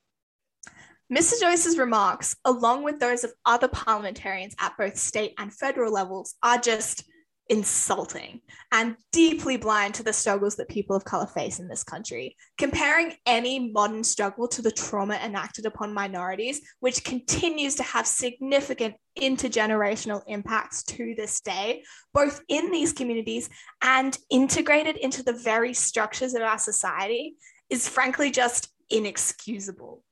[1.10, 1.40] Mr.
[1.40, 6.58] Joyce's remarks, along with those of other parliamentarians at both state and federal levels, are
[6.58, 7.06] just
[7.50, 8.40] insulting
[8.72, 12.36] and deeply blind to the struggles that people of color face in this country.
[12.58, 18.96] Comparing any modern struggle to the trauma enacted upon minorities, which continues to have significant
[19.20, 23.50] intergenerational impacts to this day, both in these communities
[23.82, 27.36] and integrated into the very structures of our society,
[27.70, 30.04] is frankly just inexcusable.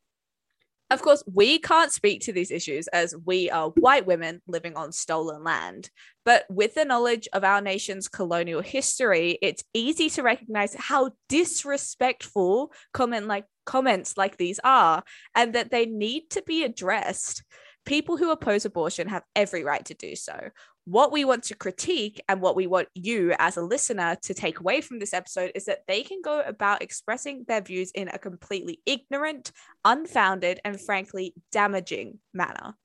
[0.92, 4.92] Of course, we can't speak to these issues as we are white women living on
[4.92, 5.90] stolen land.
[6.26, 12.74] But with the knowledge of our nation's colonial history, it's easy to recognize how disrespectful
[12.94, 15.02] comment like comments like these are
[15.34, 17.42] and that they need to be addressed.
[17.86, 20.50] People who oppose abortion have every right to do so.
[20.86, 24.60] What we want to critique and what we want you as a listener to take
[24.60, 28.18] away from this episode is that they can go about expressing their views in a
[28.18, 29.52] completely ignorant,
[29.86, 32.76] unfounded, and frankly damaging manner.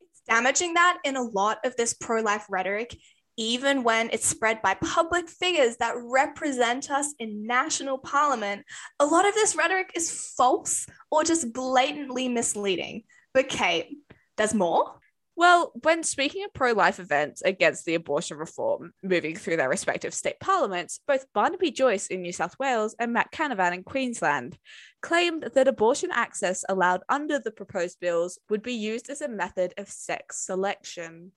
[0.00, 2.96] It's damaging that in a lot of this pro life rhetoric
[3.36, 8.64] even when it's spread by public figures that represent us in national parliament,
[8.98, 13.02] a lot of this rhetoric is false or just blatantly misleading.
[13.34, 13.98] But Cate,
[14.36, 15.00] there's more?
[15.38, 20.14] Well, when speaking at pro life events against the abortion reform moving through their respective
[20.14, 24.56] state parliaments, both Barnaby Joyce in New South Wales and Matt Canavan in Queensland
[25.02, 29.74] claimed that abortion access allowed under the proposed bills would be used as a method
[29.76, 31.32] of sex selection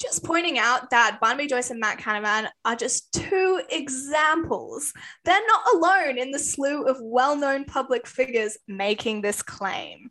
[0.00, 4.92] just pointing out that Barnaby Joyce and Matt Canavan are just two examples.
[5.24, 10.10] They're not alone in the slew of well known public figures making this claim.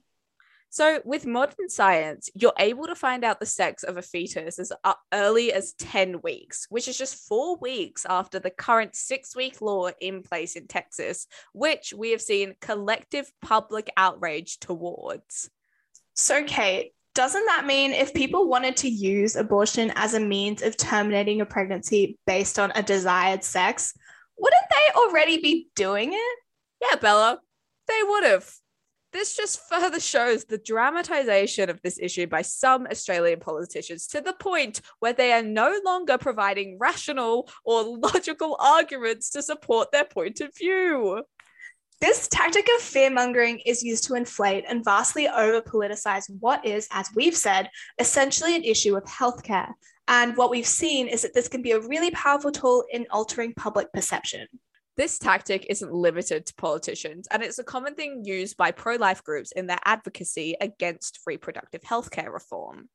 [0.69, 4.71] So, with modern science, you're able to find out the sex of a fetus as
[5.13, 9.89] early as 10 weeks, which is just four weeks after the current six week law
[10.01, 15.49] in place in Texas, which we have seen collective public outrage towards.
[16.15, 20.77] So, Cate, doesn't that mean if people wanted to use abortion as a means of
[20.77, 23.93] terminating a pregnancy based on a desired sex,
[24.37, 26.37] wouldn't they already be doing it?
[26.81, 27.39] Yeah, Bella,
[27.87, 28.53] they would have.
[29.17, 34.33] This just further shows the dramatization of this issue by some Australian politicians to the
[34.33, 40.39] point where they are no longer providing rational or logical arguments to support their point
[40.39, 41.23] of view.
[41.99, 46.87] This tactic of fear mongering is used to inflate and vastly over politicize what is,
[46.91, 49.71] as we've said, essentially an issue of healthcare.
[50.07, 53.55] And what we've seen is that this can be a really powerful tool in altering
[53.55, 54.45] public perception.
[54.97, 59.23] This tactic isn't limited to politicians, and it's a common thing used by pro life
[59.23, 62.89] groups in their advocacy against reproductive healthcare reform.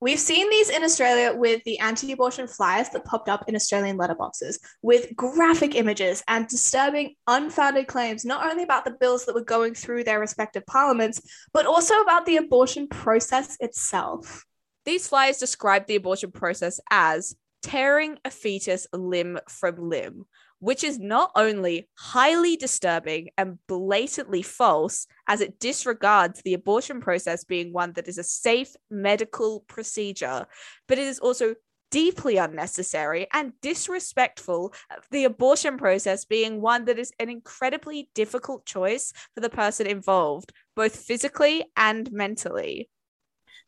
[0.00, 3.96] We've seen these in Australia with the anti abortion flyers that popped up in Australian
[3.96, 9.42] letterboxes with graphic images and disturbing, unfounded claims, not only about the bills that were
[9.42, 11.20] going through their respective parliaments,
[11.54, 14.44] but also about the abortion process itself.
[14.84, 20.26] These flyers describe the abortion process as tearing a fetus limb from limb,
[20.60, 27.44] which is not only highly disturbing and blatantly false, as it disregards the abortion process
[27.44, 30.46] being one that is a safe medical procedure,
[30.86, 31.54] but it is also
[31.90, 38.66] deeply unnecessary and disrespectful of the abortion process being one that is an incredibly difficult
[38.66, 42.90] choice for the person involved, both physically and mentally.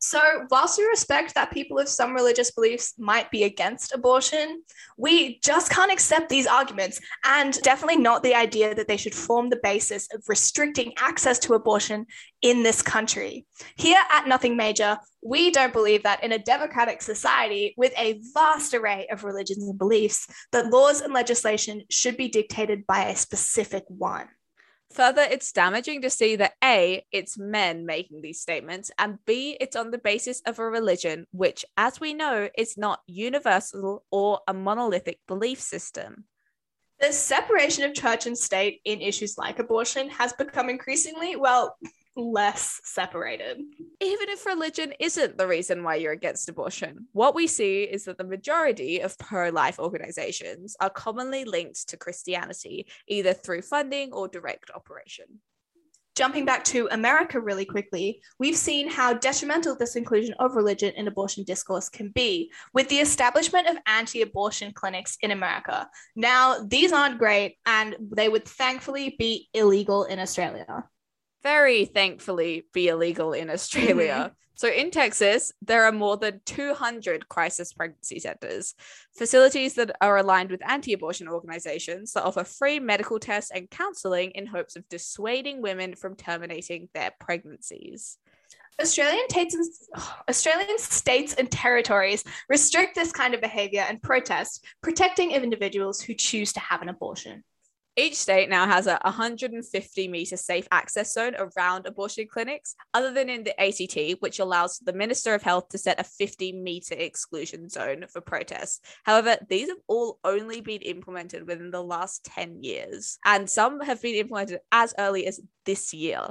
[0.02, 4.62] So, whilst we respect that people of some religious beliefs might be against abortion,
[4.96, 9.50] we just can't accept these arguments and definitely not the idea that they should form
[9.50, 12.06] the basis of restricting access to abortion
[12.40, 13.44] in this country.
[13.76, 18.72] Here at Nothing Major, we don't believe that in a democratic society with a vast
[18.72, 23.84] array of religions and beliefs, that laws and legislation should be dictated by a specific
[23.88, 24.28] one.
[24.92, 29.76] Further, it's damaging to see that A, it's men making these statements, and B, it's
[29.76, 34.52] on the basis of a religion, which, as we know, is not universal or a
[34.52, 36.24] monolithic belief system.
[36.98, 41.76] The separation of church and state in issues like abortion has become increasingly, well,
[42.16, 43.58] less separated.
[44.00, 48.18] Even if religion isn't the reason why you're against abortion, what we see is that
[48.18, 54.28] the majority of pro life organizations are commonly linked to Christianity, either through funding or
[54.28, 55.26] direct operation.
[56.16, 61.06] Jumping back to America really quickly, we've seen how detrimental this inclusion of religion in
[61.06, 65.88] abortion discourse can be with the establishment of anti abortion clinics in America.
[66.16, 70.84] Now, these aren't great, and they would thankfully be illegal in Australia
[71.42, 74.14] very thankfully be illegal in Australia.
[74.14, 74.34] Mm-hmm.
[74.60, 78.74] So in Texas, there are more than 200 crisis pregnancy centers,
[79.16, 84.32] facilities that are aligned with anti abortion organizations that offer free medical tests and counseling
[84.32, 88.18] in hopes of dissuading women from terminating their pregnancies.
[88.78, 89.64] Australian, states and,
[90.28, 96.52] Australian states and territories restrict this kind of behavior and protest, protecting individuals who choose
[96.52, 97.44] to have an abortion.
[98.00, 103.28] Each state now has a 150 meter safe access zone around abortion clinics, other than
[103.28, 107.68] in the ACT, which allows the Minister of Health to set a 50 meter exclusion
[107.68, 108.80] zone for protests.
[109.04, 114.00] However, these have all only been implemented within the last 10 years, and some have
[114.00, 116.28] been implemented as early as this year.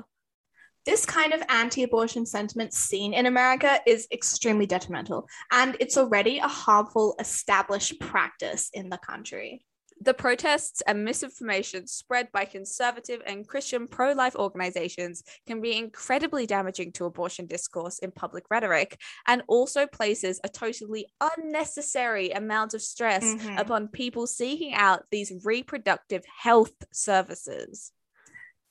[0.87, 6.39] This kind of anti abortion sentiment seen in America is extremely detrimental, and it's already
[6.39, 9.63] a harmful established practice in the country.
[10.01, 16.45] The protests and misinformation spread by conservative and Christian pro life organizations can be incredibly
[16.45, 22.81] damaging to abortion discourse in public rhetoric and also places a totally unnecessary amount of
[22.81, 23.59] stress Mhm.
[23.59, 27.91] upon people seeking out these reproductive health services.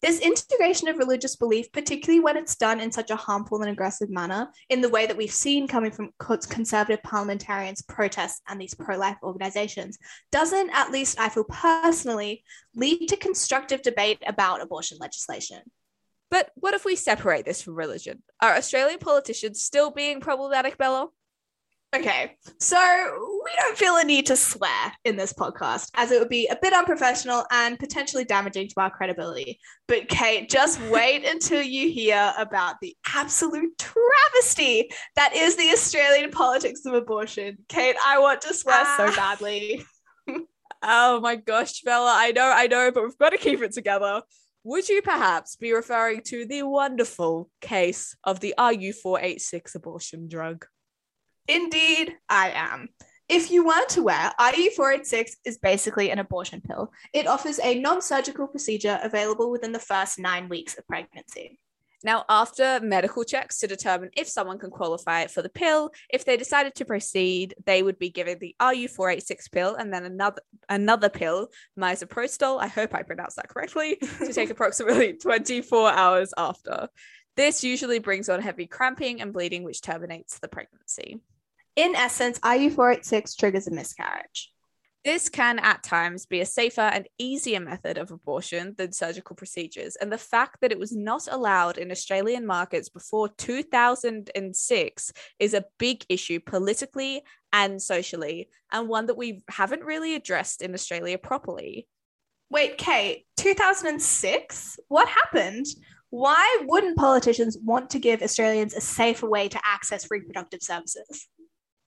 [0.01, 4.11] This integration of religious belief, particularly when it's done in such a harmful and aggressive
[4.11, 8.97] manner, in the way that we've seen coming from conservative parliamentarians, protests, and these pro
[8.97, 9.99] life organizations,
[10.31, 12.45] doesn't, at least I feel personally,
[12.77, 15.63] lead to constructive debate about abortion legislation.
[16.31, 18.23] But what if we separate this from religion?
[18.41, 21.09] Are Australian politicians still being problematic, Bella?
[21.97, 26.29] Okay, so we don't feel a need to swear in this podcast, as it would
[26.29, 29.59] be a bit unprofessional and potentially damaging to our credibility.
[29.87, 36.31] But Cate, just wait until you hear about the absolute travesty that is the Australian
[36.31, 37.59] politics of abortion.
[37.69, 39.15] Cate, I want to swear so Ah.
[39.17, 39.85] badly.
[40.81, 44.23] Oh my gosh, Bella, I know, I know, but we've got to keep it together.
[44.63, 50.67] Would you perhaps be referring to the wonderful case of the RU486 abortion drug?
[51.49, 52.91] Indeed, I am.
[53.29, 56.93] If you weren't aware, RU486 is basically an abortion pill.
[57.13, 61.61] It offers a non surgical procedure available within the first nine weeks of pregnancy.
[62.05, 66.37] Now, after medical checks to determine if someone can qualify for the pill, if they
[66.37, 71.49] decided to proceed, they would be given the RU486 pill and then another another pill,
[71.79, 72.61] misoprostol.
[72.61, 76.89] I hope I pronounced that correctly, to take approximately 24 hours after.
[77.37, 81.21] This usually brings on heavy cramping and bleeding, which terminates the pregnancy.
[81.79, 84.53] In essence, RU486 triggers a miscarriage.
[85.05, 89.95] This can at times be a safer and easier method of abortion than surgical procedures,
[89.95, 95.65] and the fact that it was not allowed in Australian markets before 2006 is a
[95.79, 101.87] big issue politically and socially, and one that we haven't really addressed in Australia properly.
[102.51, 104.81] Wait, Cate, 2006?
[104.89, 105.67] What happened?
[106.11, 111.29] Why wouldn't politicians want to give Australians a safer way to access reproductive services?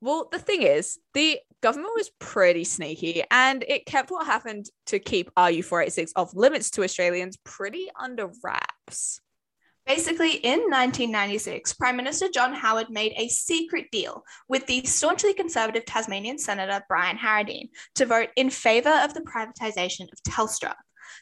[0.01, 4.97] Well, the thing is, the government was pretty sneaky and it kept what happened to
[4.97, 9.21] keep RU486 off limits to Australians pretty under wraps.
[9.85, 15.85] Basically, in 1996, Prime Minister John Howard made a secret deal with the staunchly conservative
[15.85, 20.73] Tasmanian Senator Brian Harradine to vote in favour of the privatisation of Telstra.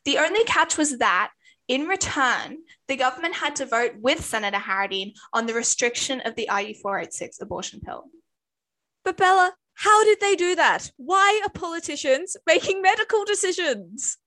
[0.06, 1.32] The only catch was that,
[1.68, 6.48] in return, the government had to vote with Senator Harradine on the restriction of the
[6.50, 8.06] RU486 abortion pill.
[9.04, 10.92] But Bella, how did they do that?
[10.98, 14.18] Why are politicians making medical decisions?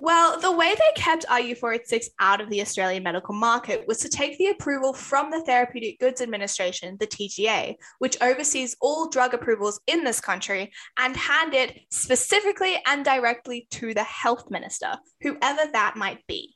[0.00, 4.38] Well, the way they kept RU486 out of the Australian medical market was to take
[4.38, 10.04] the approval from the Therapeutic Goods Administration, the TGA, which oversees all drug approvals in
[10.04, 16.24] this country, and hand it specifically and directly to the health minister, whoever that might
[16.28, 16.54] be.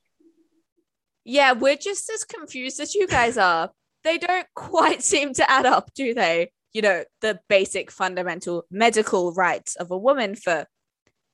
[1.25, 3.71] Yeah, we're just as confused as you guys are.
[4.05, 6.53] They don't quite seem to add up, do they?
[6.73, 10.67] You know, the basic fundamental medical rights of a woman for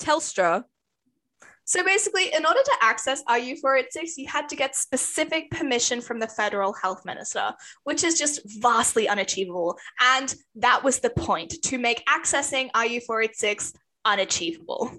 [0.01, 0.64] Telstra.
[1.64, 6.27] So basically, in order to access RU486, you had to get specific permission from the
[6.27, 7.53] federal health minister,
[7.85, 9.79] which is just vastly unachievable.
[10.01, 13.74] And that was the point to make accessing RU486
[14.07, 14.90] unachievable.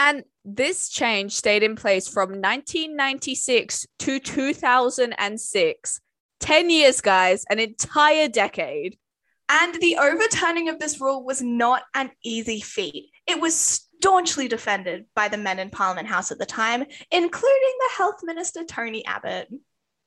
[0.00, 6.00] And this change stayed in place from 1996 to 2006.
[6.40, 8.98] 10 years, guys, an entire decade.
[9.48, 13.10] And the overturning of this rule was not an easy feat.
[13.26, 17.94] It was staunchly defended by the men in Parliament House at the time, including the
[17.96, 19.48] Health Minister Tony Abbott.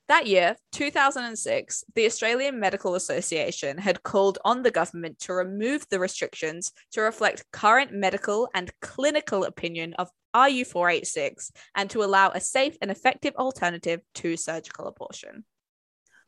[0.08, 6.00] That year, 2006, the Australian Medical Association had called on the government to remove the
[6.00, 12.78] restrictions to reflect current medical and clinical opinion of RU486 and to allow a safe
[12.82, 15.43] and effective alternative to surgical abortion.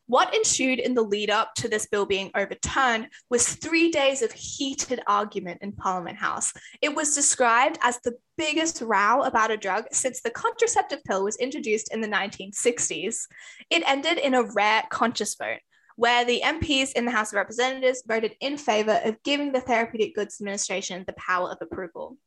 [0.09, 4.31] What ensued in the lead up to this bill being overturned was three days of
[4.31, 6.51] heated argument in Parliament House.
[6.81, 11.35] It was described as the biggest row about a drug since the contraceptive pill was
[11.35, 13.27] introduced in the 1960s.
[13.69, 15.59] It ended in a rare conscious vote,
[15.95, 20.15] where the MPs in the House of Representatives voted in favour of giving the Therapeutic
[20.15, 22.17] Goods Administration the power of approval.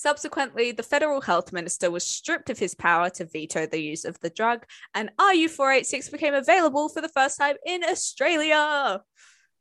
[0.00, 4.16] Subsequently, the federal health minister was stripped of his power to veto the use of
[4.20, 4.64] the drug,
[4.94, 9.02] and RU486 became available for the first time in Australia.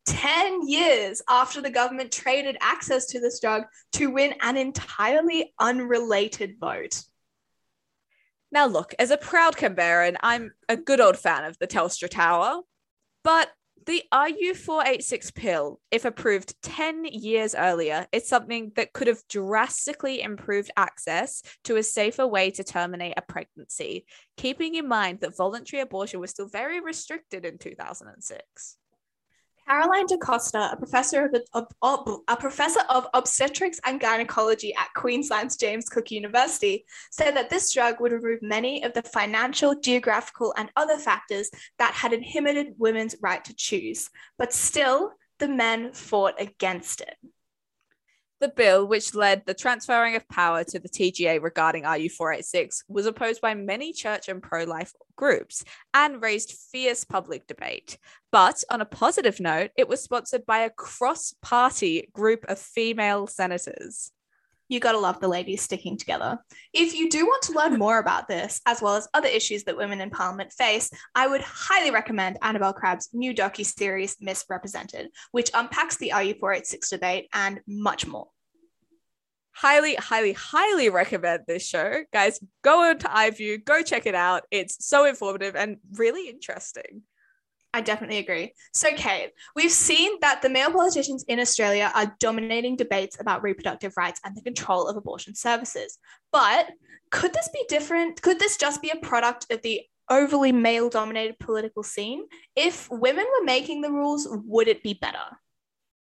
[0.05, 6.59] 10 years after the government traded access to this drug to win an entirely unrelated
[6.59, 7.03] vote.
[8.51, 12.61] Now, look, as a proud Canberran, I'm a good old fan of the Telstra Tower,
[13.23, 13.49] but
[13.87, 20.69] the RU486 pill, if approved 10 years earlier, is something that could have drastically improved
[20.75, 26.19] access to a safer way to terminate a pregnancy, keeping in mind that voluntary abortion
[26.19, 28.77] was still very restricted in 2006.
[29.67, 34.93] Caroline de Costa, a professor of, of, of, a professor of obstetrics and gynecology at
[34.95, 40.53] Queensland's James Cook University, said that this drug would remove many of the financial, geographical,
[40.57, 41.49] and other factors
[41.79, 44.09] that had inhibited women's right to choose.
[44.37, 47.15] But still, the men fought against it.
[48.39, 53.41] The bill, which led the transferring of power to the TGA regarding RU486, was opposed
[53.41, 55.63] by many church and pro life groups
[55.93, 57.97] and raised fierce public debate.
[58.31, 63.25] But on a positive note, it was sponsored by a cross party group of female
[63.25, 64.11] senators.
[64.69, 66.39] You gotta love the ladies sticking together.
[66.73, 69.77] If you do want to learn more about this, as well as other issues that
[69.77, 75.97] women in Parliament face, I would highly recommend Annabel Crabb's new docu-series Misrepresented, which unpacks
[75.97, 78.27] the RU486 debate and much more.
[79.53, 82.03] Highly, highly, highly recommend this show.
[82.13, 84.43] Guys, go on to iView, go check it out.
[84.51, 87.01] It's so informative and really interesting.
[87.77, 88.53] I definitely agree.
[88.73, 93.93] So, Cate, we've seen that the male politicians in Australia are dominating debates about reproductive
[93.95, 95.99] rights and the control of abortion services.
[96.31, 96.71] But
[97.11, 98.19] could this be different?
[98.23, 102.25] Could this just be a product of the overly male dominated political scene?
[102.55, 105.37] If women were making the rules, would it be better?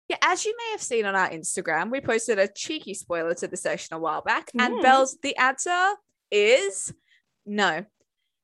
[0.10, 3.48] Yeah, as you may have seen on our Instagram, we posted a cheeky spoiler to
[3.48, 4.50] the session a while back.
[4.58, 4.66] Mm.
[4.66, 5.94] And Bells, the answer
[6.32, 6.92] is
[7.46, 7.86] no.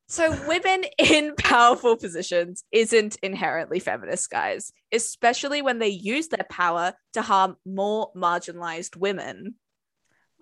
[0.10, 6.93] So, women in powerful positions isn't inherently feminist, guys, especially when they use their power
[7.14, 9.55] to harm more marginalized women.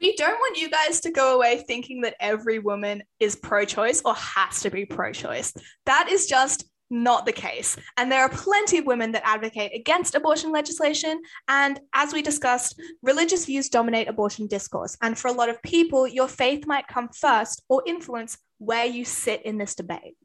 [0.01, 4.01] We don't want you guys to go away thinking that every woman is pro choice
[4.03, 5.53] or has to be pro choice.
[5.86, 7.78] That is just not the case.
[7.98, 11.22] And there are plenty of women that advocate against abortion legislation.
[11.48, 14.98] And as we discussed, religious views dominate abortion discourse.
[15.02, 19.06] And for a lot of people, your faith might come first or influence where you
[19.06, 20.16] sit in this debate.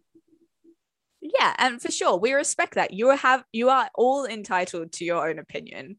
[1.20, 2.92] Yeah, and for sure, we respect that.
[2.92, 5.98] You have you are all entitled to your own opinion.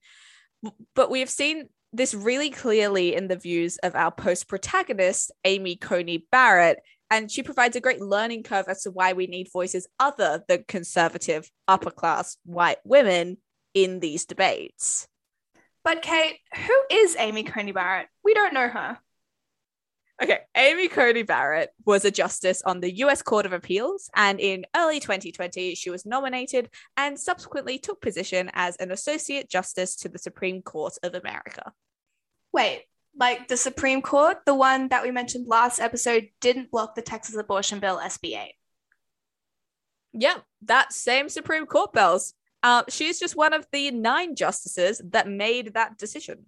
[0.96, 5.76] But we have seen this really clearly in the views of our post protagonist, Amy
[5.76, 6.80] Coney Barrett,
[7.12, 10.64] and she provides a great learning curve as to why we need voices other than
[10.68, 13.38] conservative, upper class white women
[13.74, 15.08] in these debates.
[15.84, 18.08] But, Cate, who is Amy Coney Barrett?
[18.24, 18.98] We don't know her.
[20.24, 24.66] Okay, Amy Coney Barrett was a justice on the US Court of Appeals, and in
[24.76, 30.20] early 2020, she was nominated and subsequently took position as an associate justice to the
[30.20, 31.74] Supreme Court of America.
[32.54, 32.86] Wait,
[33.16, 37.36] like the Supreme Court, the one that we mentioned last episode, didn't block the Texas
[37.36, 38.52] abortion bill SB8.
[40.14, 42.34] Yep, that same Supreme Court bells.
[42.64, 46.46] Uh, she's just one of the nine justices that made that decision.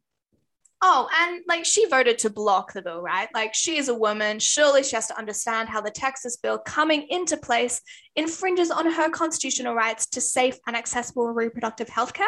[0.86, 3.30] Oh, and like she voted to block the bill, right?
[3.34, 4.38] Like she is a woman.
[4.40, 7.82] Surely she has to understand how the Texas bill coming into place
[8.18, 12.28] infringes on her constitutional rights to safe and accessible reproductive health care.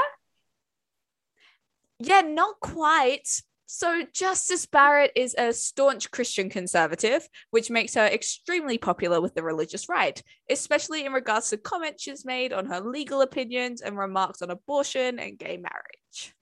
[1.99, 3.41] Yeah, not quite.
[3.67, 9.43] So, Justice Barrett is a staunch Christian conservative, which makes her extremely popular with the
[9.43, 14.41] religious right, especially in regards to comments she's made on her legal opinions and remarks
[14.41, 16.35] on abortion and gay marriage.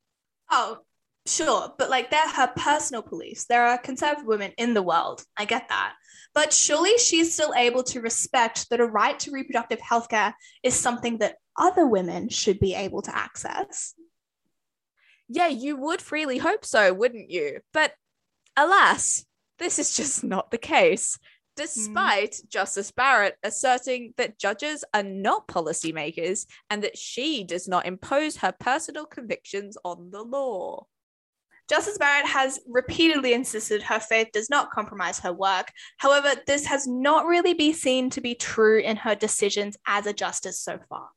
[0.51, 0.79] Oh,
[1.25, 3.45] Sure, but like they're her personal beliefs.
[3.45, 5.23] There are conservative women in the world.
[5.37, 5.93] I get that.
[6.33, 11.19] But surely she's still able to respect that a right to reproductive healthcare is something
[11.19, 13.93] that other women should be able to access.
[15.29, 17.59] Yeah, you would freely hope so, wouldn't you?
[17.73, 17.93] But
[18.57, 19.25] alas,
[19.59, 21.17] this is just not the case.
[21.55, 22.49] Despite mm.
[22.49, 28.51] Justice Barrett asserting that judges are not policymakers and that she does not impose her
[28.51, 30.87] personal convictions on the law.
[31.69, 35.71] Justice Barrett has repeatedly insisted her faith does not compromise her work.
[35.97, 40.13] However, this has not really been seen to be true in her decisions as a
[40.13, 41.09] justice so far.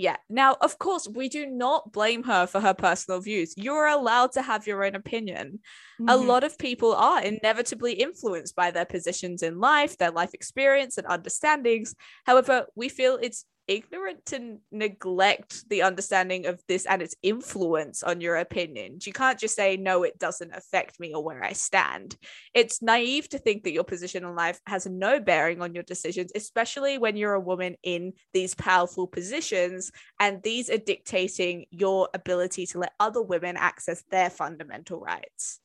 [0.00, 0.16] Yeah.
[0.30, 3.52] Now, of course, we do not blame her for her personal views.
[3.58, 5.58] You're allowed to have your own opinion.
[6.00, 6.08] Mm-hmm.
[6.08, 10.96] A lot of people are inevitably influenced by their positions in life, their life experience,
[10.96, 11.94] and understandings.
[12.24, 18.20] However, we feel it's ignorant to neglect the understanding of this and its influence on
[18.20, 19.06] your opinions.
[19.06, 22.16] You can't just say, no, it doesn't affect me or where I stand.
[22.52, 26.32] It's naive to think that your position in life has no bearing on your decisions,
[26.34, 29.92] especially when you're a woman in these powerful positions.
[30.18, 35.60] And these are dictating your ability to let other women access their fundamental rights.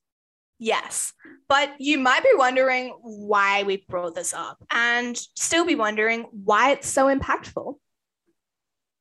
[0.59, 1.11] Yes,
[1.49, 6.71] but you might be wondering why we brought this up and still be wondering why
[6.71, 7.75] it's so impactful.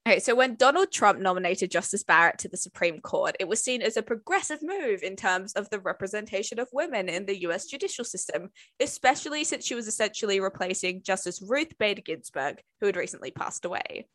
[0.07, 3.81] Okay, so when Donald Trump nominated Justice Barrett to the Supreme Court, it was seen
[3.81, 8.05] as a progressive move in terms of the representation of women in the US judicial
[8.05, 8.51] system,
[8.81, 14.07] especially since she was essentially replacing Justice Ruth Bader Ginsburg, who had recently passed away.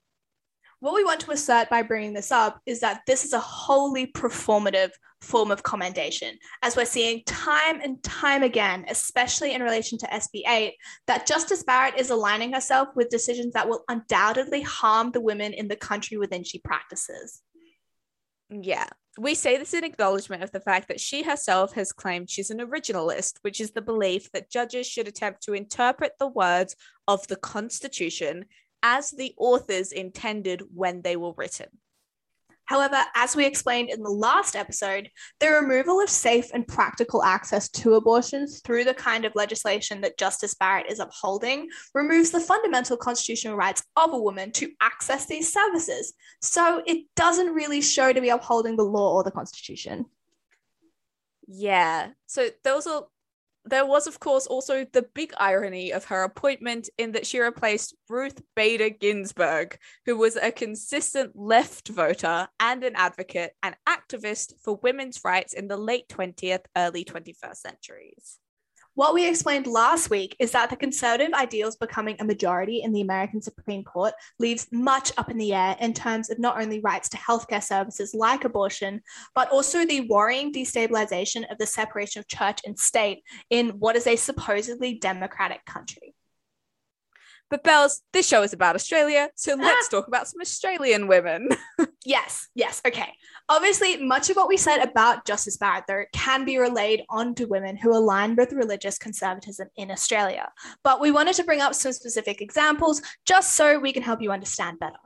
[0.80, 4.06] What we want to assert by bringing this up is that this is a wholly
[4.06, 4.92] performative
[5.22, 10.48] form of commendation, as we're seeing time and time again, especially in relation to SB
[10.48, 10.74] 8,
[11.08, 15.68] that Justice Barrett is aligning herself with decisions that will undoubtedly harm the women in
[15.68, 17.42] the country within she practices.
[18.50, 18.88] Yeah.
[19.18, 22.60] We say this in acknowledgement of the fact that she herself has claimed she's an
[22.60, 26.76] originalist, which is the belief that judges should attempt to interpret the words
[27.08, 28.46] of the Constitution
[28.82, 31.68] as the authors intended when they were written.
[32.70, 35.10] However, as we explained in the last episode,
[35.40, 40.20] the removal of safe and practical access to abortions through the kind of legislation that
[40.20, 45.52] Justice Barrett is upholding removes the fundamental constitutional rights of a woman to access these
[45.52, 46.14] services.
[46.44, 50.06] So it doesn't really show to be upholding the law or the Constitution.
[51.48, 52.10] Yeah.
[52.28, 53.06] So those are
[53.66, 57.96] there was, of course, also the big irony of her appointment in that she replaced
[58.10, 64.80] Ruth Bader Ginsburg, who was a consistent left voter and an advocate and activist for
[64.82, 68.40] women's rights in the late 20th, early 21st centuries.
[69.00, 73.00] What we explained last week is that the conservative ideals becoming a majority in the
[73.00, 77.08] American Supreme Court leaves much up in the air in terms of not only rights
[77.08, 79.02] to healthcare services like abortion,
[79.34, 84.06] but also the worrying destabilization of the separation of church and state in what is
[84.06, 86.14] a supposedly democratic country.
[87.50, 89.62] But Bells, this show is about Australia, so ah.
[89.62, 91.50] let's talk about some Australian women.
[92.06, 93.12] yes, yes, okay.
[93.50, 97.76] Obviously, much of what we said about Justice Barrett, though, can be relayed onto women
[97.76, 100.50] who align with religious conservatism in Australia.
[100.84, 104.32] But we wanted to bring up some specific examples just so we can help you
[104.32, 104.98] understand better.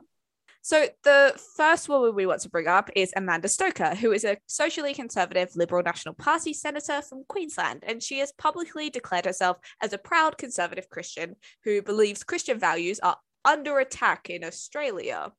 [0.64, 4.38] So, the first woman we want to bring up is Amanda Stoker, who is a
[4.46, 7.84] socially conservative Liberal National Party senator from Queensland.
[7.86, 12.98] And she has publicly declared herself as a proud conservative Christian who believes Christian values
[13.00, 15.32] are under attack in Australia.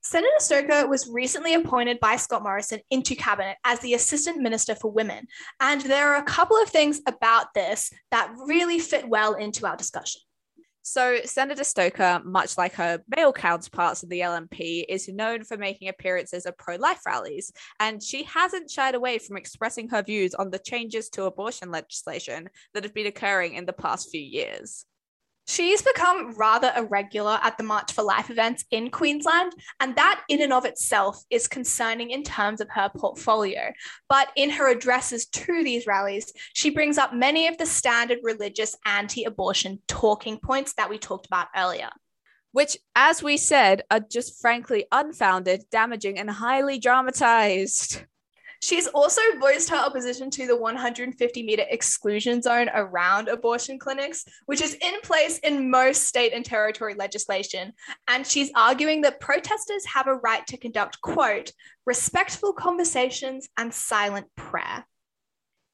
[0.00, 4.90] Senator Stoker was recently appointed by Scott Morrison into cabinet as the Assistant Minister for
[4.90, 5.26] Women.
[5.60, 9.76] And there are a couple of things about this that really fit well into our
[9.76, 10.22] discussion.
[10.90, 15.90] So, Senator Stoker, much like her male counterparts in the LNP, is known for making
[15.90, 20.50] appearances at pro life rallies, and she hasn't shied away from expressing her views on
[20.50, 24.86] the changes to abortion legislation that have been occurring in the past few years.
[25.48, 30.42] She's become rather irregular at the March for Life events in Queensland, and that in
[30.42, 33.72] and of itself is concerning in terms of her portfolio.
[34.10, 38.76] But in her addresses to these rallies, she brings up many of the standard religious
[38.84, 41.88] anti abortion talking points that we talked about earlier.
[42.52, 48.04] Which, as we said, are just frankly unfounded, damaging, and highly dramatized.
[48.60, 54.60] She's also voiced her opposition to the 150 meter exclusion zone around abortion clinics, which
[54.60, 57.72] is in place in most state and territory legislation.
[58.08, 61.52] And she's arguing that protesters have a right to conduct, quote,
[61.86, 64.86] respectful conversations and silent prayer.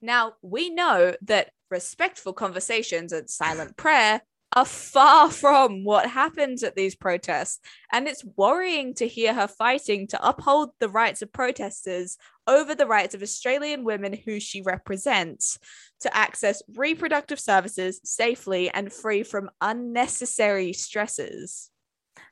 [0.03, 4.21] Now, we know that respectful conversations and silent prayer
[4.55, 7.61] are far from what happens at these protests.
[7.93, 12.87] And it's worrying to hear her fighting to uphold the rights of protesters over the
[12.87, 15.59] rights of Australian women who she represents
[16.01, 21.71] to access reproductive services safely and free from unnecessary stresses.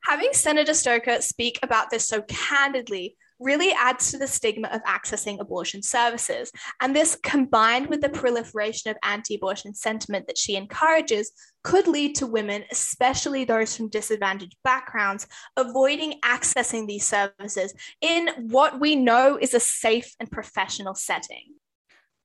[0.05, 5.41] Having Senator Stoker speak about this so candidly really adds to the stigma of accessing
[5.41, 6.53] abortion services.
[6.81, 11.33] And this, combined with the proliferation of anti abortion sentiment that she encourages,
[11.63, 15.27] could lead to women, especially those from disadvantaged backgrounds,
[15.57, 21.55] avoiding accessing these services in what we know is a safe and professional setting.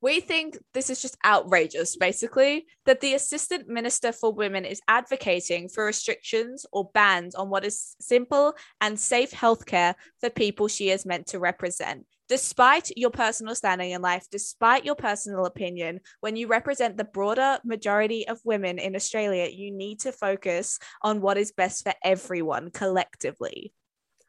[0.00, 5.68] We think this is just outrageous, basically, that the Assistant Minister for Women is advocating
[5.68, 11.04] for restrictions or bans on what is simple and safe healthcare for people she is
[11.04, 12.06] meant to represent.
[12.28, 17.58] Despite your personal standing in life, despite your personal opinion, when you represent the broader
[17.64, 22.70] majority of women in Australia, you need to focus on what is best for everyone
[22.70, 23.72] collectively.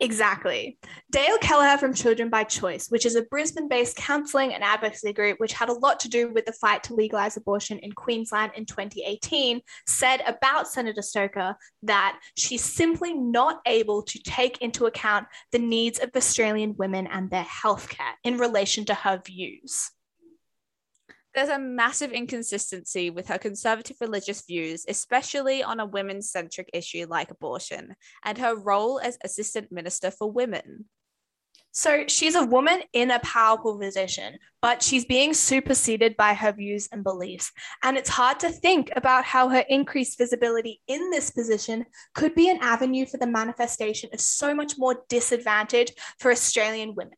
[0.02, 0.78] Exactly.
[1.12, 5.40] Dale Kelleher from Children by Choice, which is a Brisbane based counselling and advocacy group
[5.40, 8.66] which had a lot to do with the fight to legalise abortion in Queensland in
[8.66, 15.60] 2018, said about Senator Stoker that she's simply not able to take into account the
[15.60, 19.92] needs of Australian women and their healthcare in relation to her views.
[21.36, 27.06] There's a massive inconsistency with her conservative religious views, especially on a women centric issue
[27.08, 30.86] like abortion, and her role as Assistant Minister for Women.
[31.72, 36.90] So she's a woman in a powerful position, but she's being superseded by her views
[36.92, 37.52] and beliefs.
[37.84, 42.50] And it's hard to think about how her increased visibility in this position could be
[42.50, 47.14] an avenue for the manifestation of so much more disadvantage for Australian women.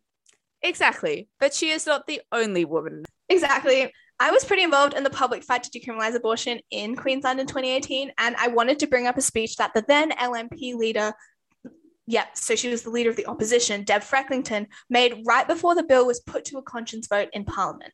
[0.62, 3.04] Exactly, but she is not the only woman.
[3.30, 3.92] Exactly.
[4.22, 8.12] I was pretty involved in the public fight to decriminalise abortion in Queensland in 2018,
[8.20, 11.12] and I wanted to bring up a speech that the then LNP leader,
[12.06, 15.82] yeah, so she was the leader of the opposition, Deb Frecklington, made right before the
[15.82, 17.94] bill was put to a conscience vote in Parliament.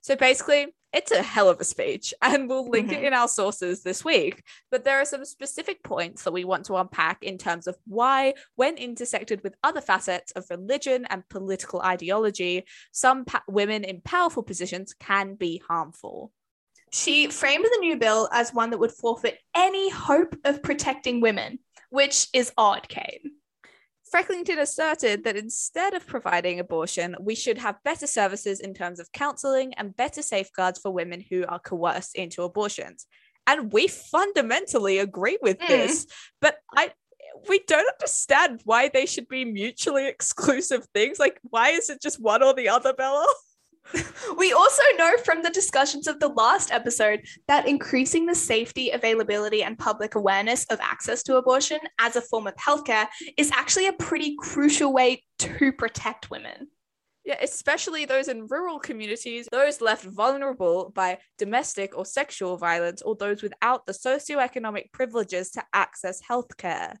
[0.00, 3.08] So basically, it's a hell of a speech, and we'll link it Mhm.
[3.08, 4.42] in our sources this week.
[4.70, 8.34] But there are some specific points that we want to unpack in terms of why,
[8.54, 14.42] when intersected with other facets of religion and political ideology, some pa- women in powerful
[14.42, 16.32] positions can be harmful.
[16.90, 21.58] She framed the new bill as one that would forfeit any hope of protecting women,
[21.90, 23.20] which is odd, Cate.
[24.10, 29.12] Frecklington asserted that instead of providing abortion, we should have better services in terms of
[29.12, 33.06] counseling and better safeguards for women who are coerced into abortions.
[33.46, 35.68] And we fundamentally agree with Mm.
[35.68, 36.06] this,
[36.40, 36.92] but I
[37.48, 41.18] we don't understand why they should be mutually exclusive things.
[41.20, 43.26] Like, why is it just one or the other, Bella?
[44.36, 49.62] We also know from the discussions of the last episode that increasing the safety, availability,
[49.62, 53.92] and public awareness of access to abortion as a form of healthcare is actually a
[53.92, 56.68] pretty crucial way to protect women.
[57.24, 63.16] Yeah, especially those in rural communities, those left vulnerable by domestic or sexual violence, or
[63.16, 66.96] those without the socioeconomic privileges to access healthcare.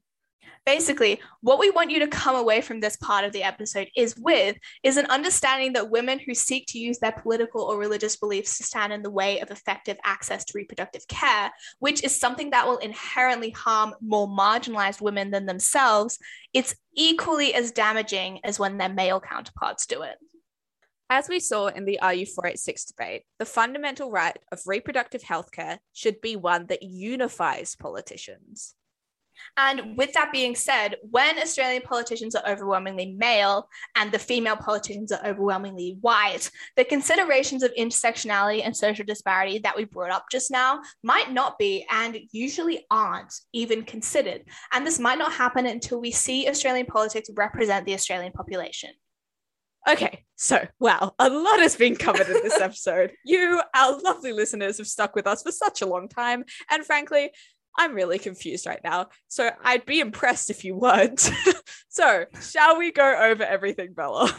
[0.66, 4.16] Basically, what we want you to come away from this part of the episode is
[4.18, 8.58] with is an understanding that women who seek to use their political or religious beliefs
[8.58, 12.66] to stand in the way of effective access to reproductive care, which is something that
[12.66, 16.18] will inherently harm more marginalized women than themselves,
[16.52, 20.16] it's equally as damaging as when their male counterparts do it.
[21.10, 26.20] As we saw in the RU 486 debate, the fundamental right of reproductive healthcare should
[26.20, 28.74] be one that unifies politicians.
[29.56, 35.12] And with that being said, when Australian politicians are overwhelmingly male and the female politicians
[35.12, 40.50] are overwhelmingly white, the considerations of intersectionality and social disparity that we brought up just
[40.50, 44.42] now might not be and usually aren't even considered.
[44.72, 48.90] And this might not happen until we see Australian politics represent the Australian population.
[49.88, 53.12] Okay, so wow, a lot has been covered in this episode.
[53.24, 56.44] you, our lovely listeners, have stuck with us for such a long time.
[56.70, 57.30] And frankly,
[57.78, 59.06] I'm really confused right now.
[59.28, 61.30] So I'd be impressed if you weren't.
[61.88, 64.34] so, shall we go over everything, Bella?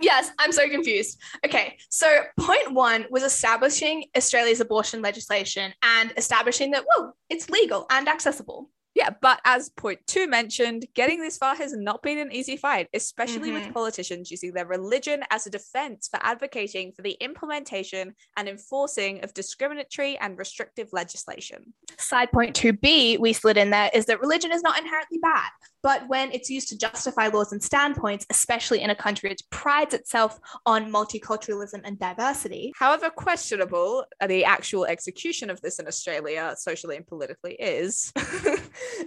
[0.00, 1.20] Yes, I'm so confused.
[1.44, 7.86] Okay, so point one was establishing Australia's abortion legislation and establishing that, well, it's legal
[7.90, 8.70] and accessible.
[8.98, 12.88] Yeah, but as point two mentioned, getting this far has not been an easy fight,
[12.92, 13.72] especially with Mhm.
[13.72, 19.32] politicians using their religion as a defense for advocating for the implementation and enforcing of
[19.34, 21.74] discriminatory and restrictive legislation.
[21.96, 26.08] Side point 2b, we slid in there, is that religion is not inherently bad, but
[26.08, 30.40] when it's used to justify laws and standpoints, especially in a country which prides itself
[30.66, 37.06] on multiculturalism and diversity, However questionable the actual execution of this in Australia, socially and
[37.06, 38.12] politically, is.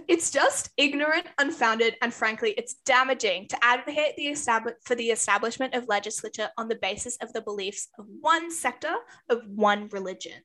[0.08, 5.74] it's just ignorant, unfounded, and frankly, it's damaging to advocate the establi- for the establishment
[5.74, 8.94] of legislature on the basis of the beliefs of one sector
[9.28, 10.42] of one religion.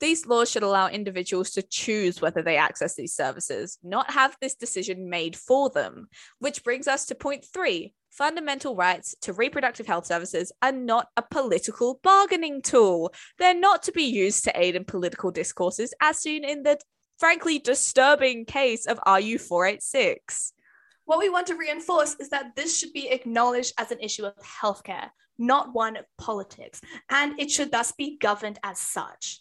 [0.00, 4.54] These laws should allow individuals to choose whether they access these services, not have this
[4.54, 6.08] decision made for them.
[6.38, 11.22] Which brings us to point three fundamental rights to reproductive health services are not a
[11.22, 13.12] political bargaining tool.
[13.38, 16.78] They're not to be used to aid in political discourses, as seen in the
[17.20, 20.54] frankly disturbing case of RU 486.
[21.04, 24.34] What we want to reinforce is that this should be acknowledged as an issue of
[24.36, 29.40] healthcare, not one of politics, and it should thus be governed as such.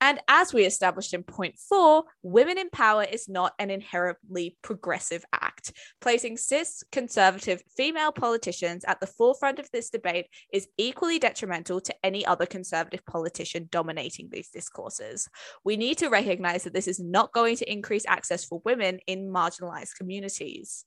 [0.00, 5.24] And as we established in point four, women in power is not an inherently progressive
[5.32, 5.55] act.
[6.00, 11.94] Placing cis, conservative female politicians at the forefront of this debate is equally detrimental to
[12.04, 15.28] any other conservative politician dominating these discourses.
[15.64, 19.30] We need to recognize that this is not going to increase access for women in
[19.30, 20.84] marginalized communities.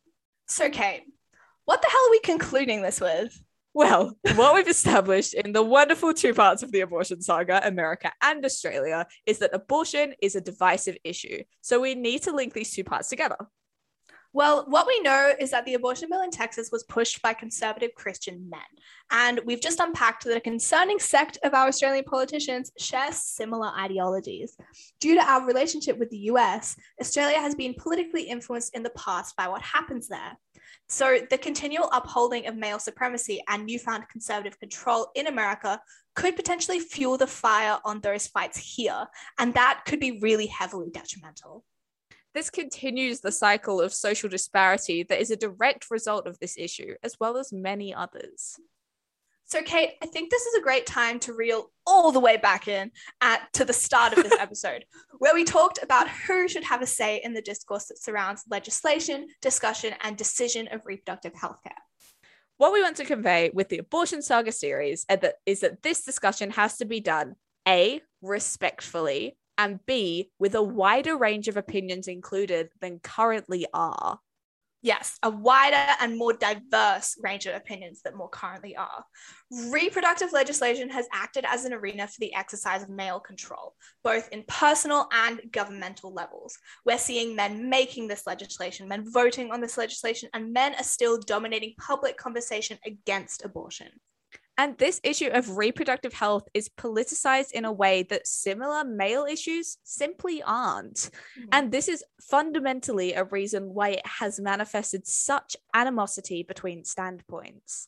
[0.48, 1.04] So, Cate,
[1.66, 3.40] what the hell are we concluding this with?
[3.74, 8.44] Well, what we've established in the wonderful two parts of the abortion saga, America and
[8.44, 11.44] Australia, is that abortion is a divisive issue.
[11.62, 13.38] So we need to link these two parts together.
[14.32, 17.96] Well, what we know is that the abortion bill in Texas was pushed by conservative
[17.96, 18.62] Christian men.
[19.10, 24.56] And we've just unpacked that a concerning sect of our Australian politicians share similar ideologies.
[25.00, 29.36] Due to our relationship with the US, Australia has been politically influenced in the past
[29.36, 30.38] by what happens there.
[30.88, 35.82] So, the continual upholding of male supremacy and newfound conservative control in America
[36.16, 39.08] could potentially fuel the fire on those fights here,
[39.40, 41.64] and that could be really heavily detrimental.
[42.34, 46.96] This continues the cycle of social disparity that is a direct result of this issue,
[47.04, 48.60] as well as many others.
[49.46, 52.68] So, Cate, I think this is a great time to reel all the way back
[52.68, 54.86] in at to the start of this episode,
[55.18, 59.26] where we talked about who should have a say in the discourse that surrounds legislation,
[59.42, 61.82] discussion, and decision of reproductive healthcare.
[62.58, 65.18] What we want to convey with the Abortion Saga series uh,
[65.48, 67.36] is that this discussion has to be done
[67.68, 74.20] A, respectfully, and B, with a wider range of opinions included than currently are.
[74.82, 79.03] Yes, a wider and more diverse range of opinions that more currently are.
[79.70, 84.45] Reproductive legislation has acted as an arena for the exercise of male control, both in
[84.47, 86.57] personal and governmental levels.
[86.86, 91.20] We're seeing men making this legislation, men voting on this legislation, and men are still
[91.20, 93.89] dominating public conversation against abortion.
[94.60, 99.78] And this issue of reproductive health is politicized in a way that similar male issues
[99.86, 100.95] simply aren't.
[100.97, 101.45] Mm-hmm.
[101.53, 107.88] And this is fundamentally a reason why it has manifested such animosity between standpoints.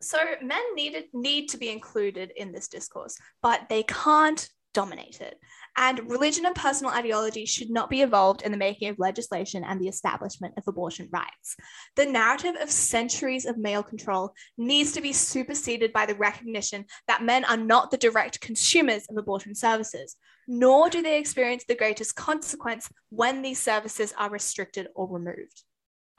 [0.00, 5.40] So men needed need to be included in this discourse, but they can't dominate it.
[5.76, 9.80] And religion and personal ideology should not be involved in the making of legislation and
[9.80, 11.56] the establishment of abortion rights.
[11.96, 17.22] The narrative of centuries of male control needs to be superseded by the recognition that
[17.22, 20.16] men are not the direct consumers of abortion services,
[20.46, 25.62] nor do they experience the greatest consequence when these services are restricted or removed.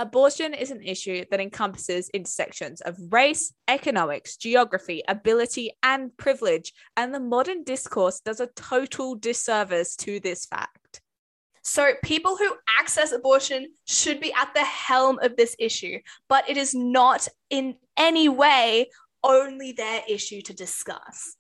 [0.03, 7.15] Abortion is an issue that encompasses intersections of race, economics, geography, ability, and privilege, and
[7.15, 10.99] the modern discourse does a total disservice to this fact.
[11.61, 16.57] So, people who access abortion should be at the helm of this issue, but it
[16.57, 18.89] is not in any way
[19.23, 21.37] only their issue to discuss.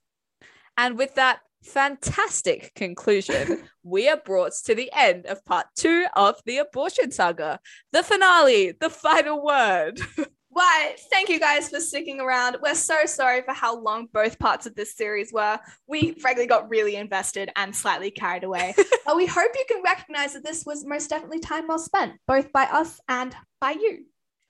[0.77, 6.35] And with that, fantastic conclusion, we are brought to the end of part two of
[6.45, 7.59] the abortion saga,
[7.91, 9.99] the finale, the final word.
[10.49, 12.57] Why, thank you guys for sticking around.
[12.61, 15.59] We're so sorry for how long both parts of this series were.
[15.87, 18.75] We frankly got really invested and slightly carried away.
[19.05, 22.51] but we hope you can recognize that this was most definitely time well spent, both
[22.51, 24.05] by us and by you.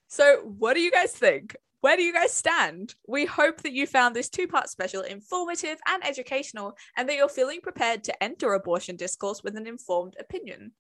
[0.10, 1.56] So, what do you guys think?
[1.84, 2.96] Where do you guys stand?
[3.10, 7.28] We hope that you found this two part special informative and educational, and that you're
[7.28, 10.72] feeling prepared to enter abortion discourse with an informed opinion.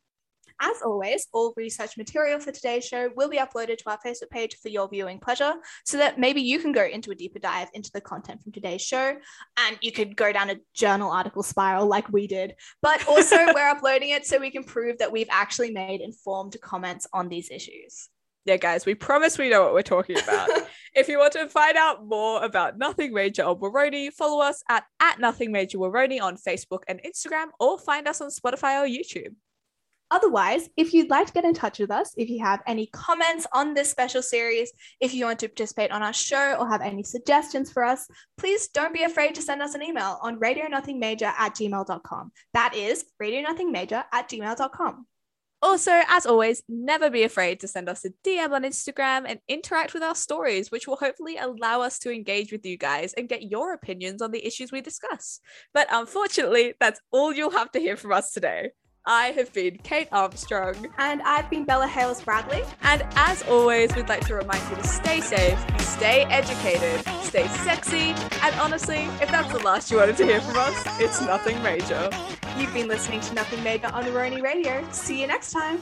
[0.61, 4.55] As always, all research material for today's show will be uploaded to our Facebook page
[4.61, 7.91] for your viewing pleasure, so that maybe you can go into a deeper dive into
[7.91, 9.17] the content from today's show,
[9.57, 12.55] and you could go down a journal article spiral like we did.
[12.81, 17.07] But also, we're uploading it so we can prove that we've actually made informed comments
[17.11, 18.07] on these issues
[18.45, 20.49] yeah, guys, we promise we know what we're talking about.
[20.95, 24.83] if you want to find out more about Nothing Major or Woroni, follow us at,
[25.01, 29.35] at Nothing Major Woroni on Facebook and Instagram, or find us on Spotify or YouTube.
[30.11, 33.47] Otherwise, if you'd like to get in touch with us, if you have any comments
[33.51, 37.01] on this special series, if you want to participate on our show or have any
[37.01, 41.55] suggestions for us, please don't be afraid to send us an email on radionothingmajor at
[41.55, 42.31] gmail.com.
[42.53, 45.07] That is radionothingmajor at gmail.com.
[45.63, 49.93] Also, as always, never be afraid to send us a DM on Instagram and interact
[49.93, 53.43] with our stories, which will hopefully allow us to engage with you guys and get
[53.43, 55.39] your opinions on the issues we discuss.
[55.73, 58.71] But unfortunately, that's all you'll have to hear from us today.
[59.05, 60.87] I have been Cate Armstrong.
[60.97, 62.63] And I've been Bella Hales Bradley.
[62.83, 68.15] And as always, we'd like to remind you to stay safe, stay educated, stay sexy,
[68.41, 72.09] and honestly, if that's the last you wanted to hear from us, it's nothing major.
[72.57, 74.87] You've been listening to Nothing Major on the Woroni Radio.
[74.91, 75.81] See you next time.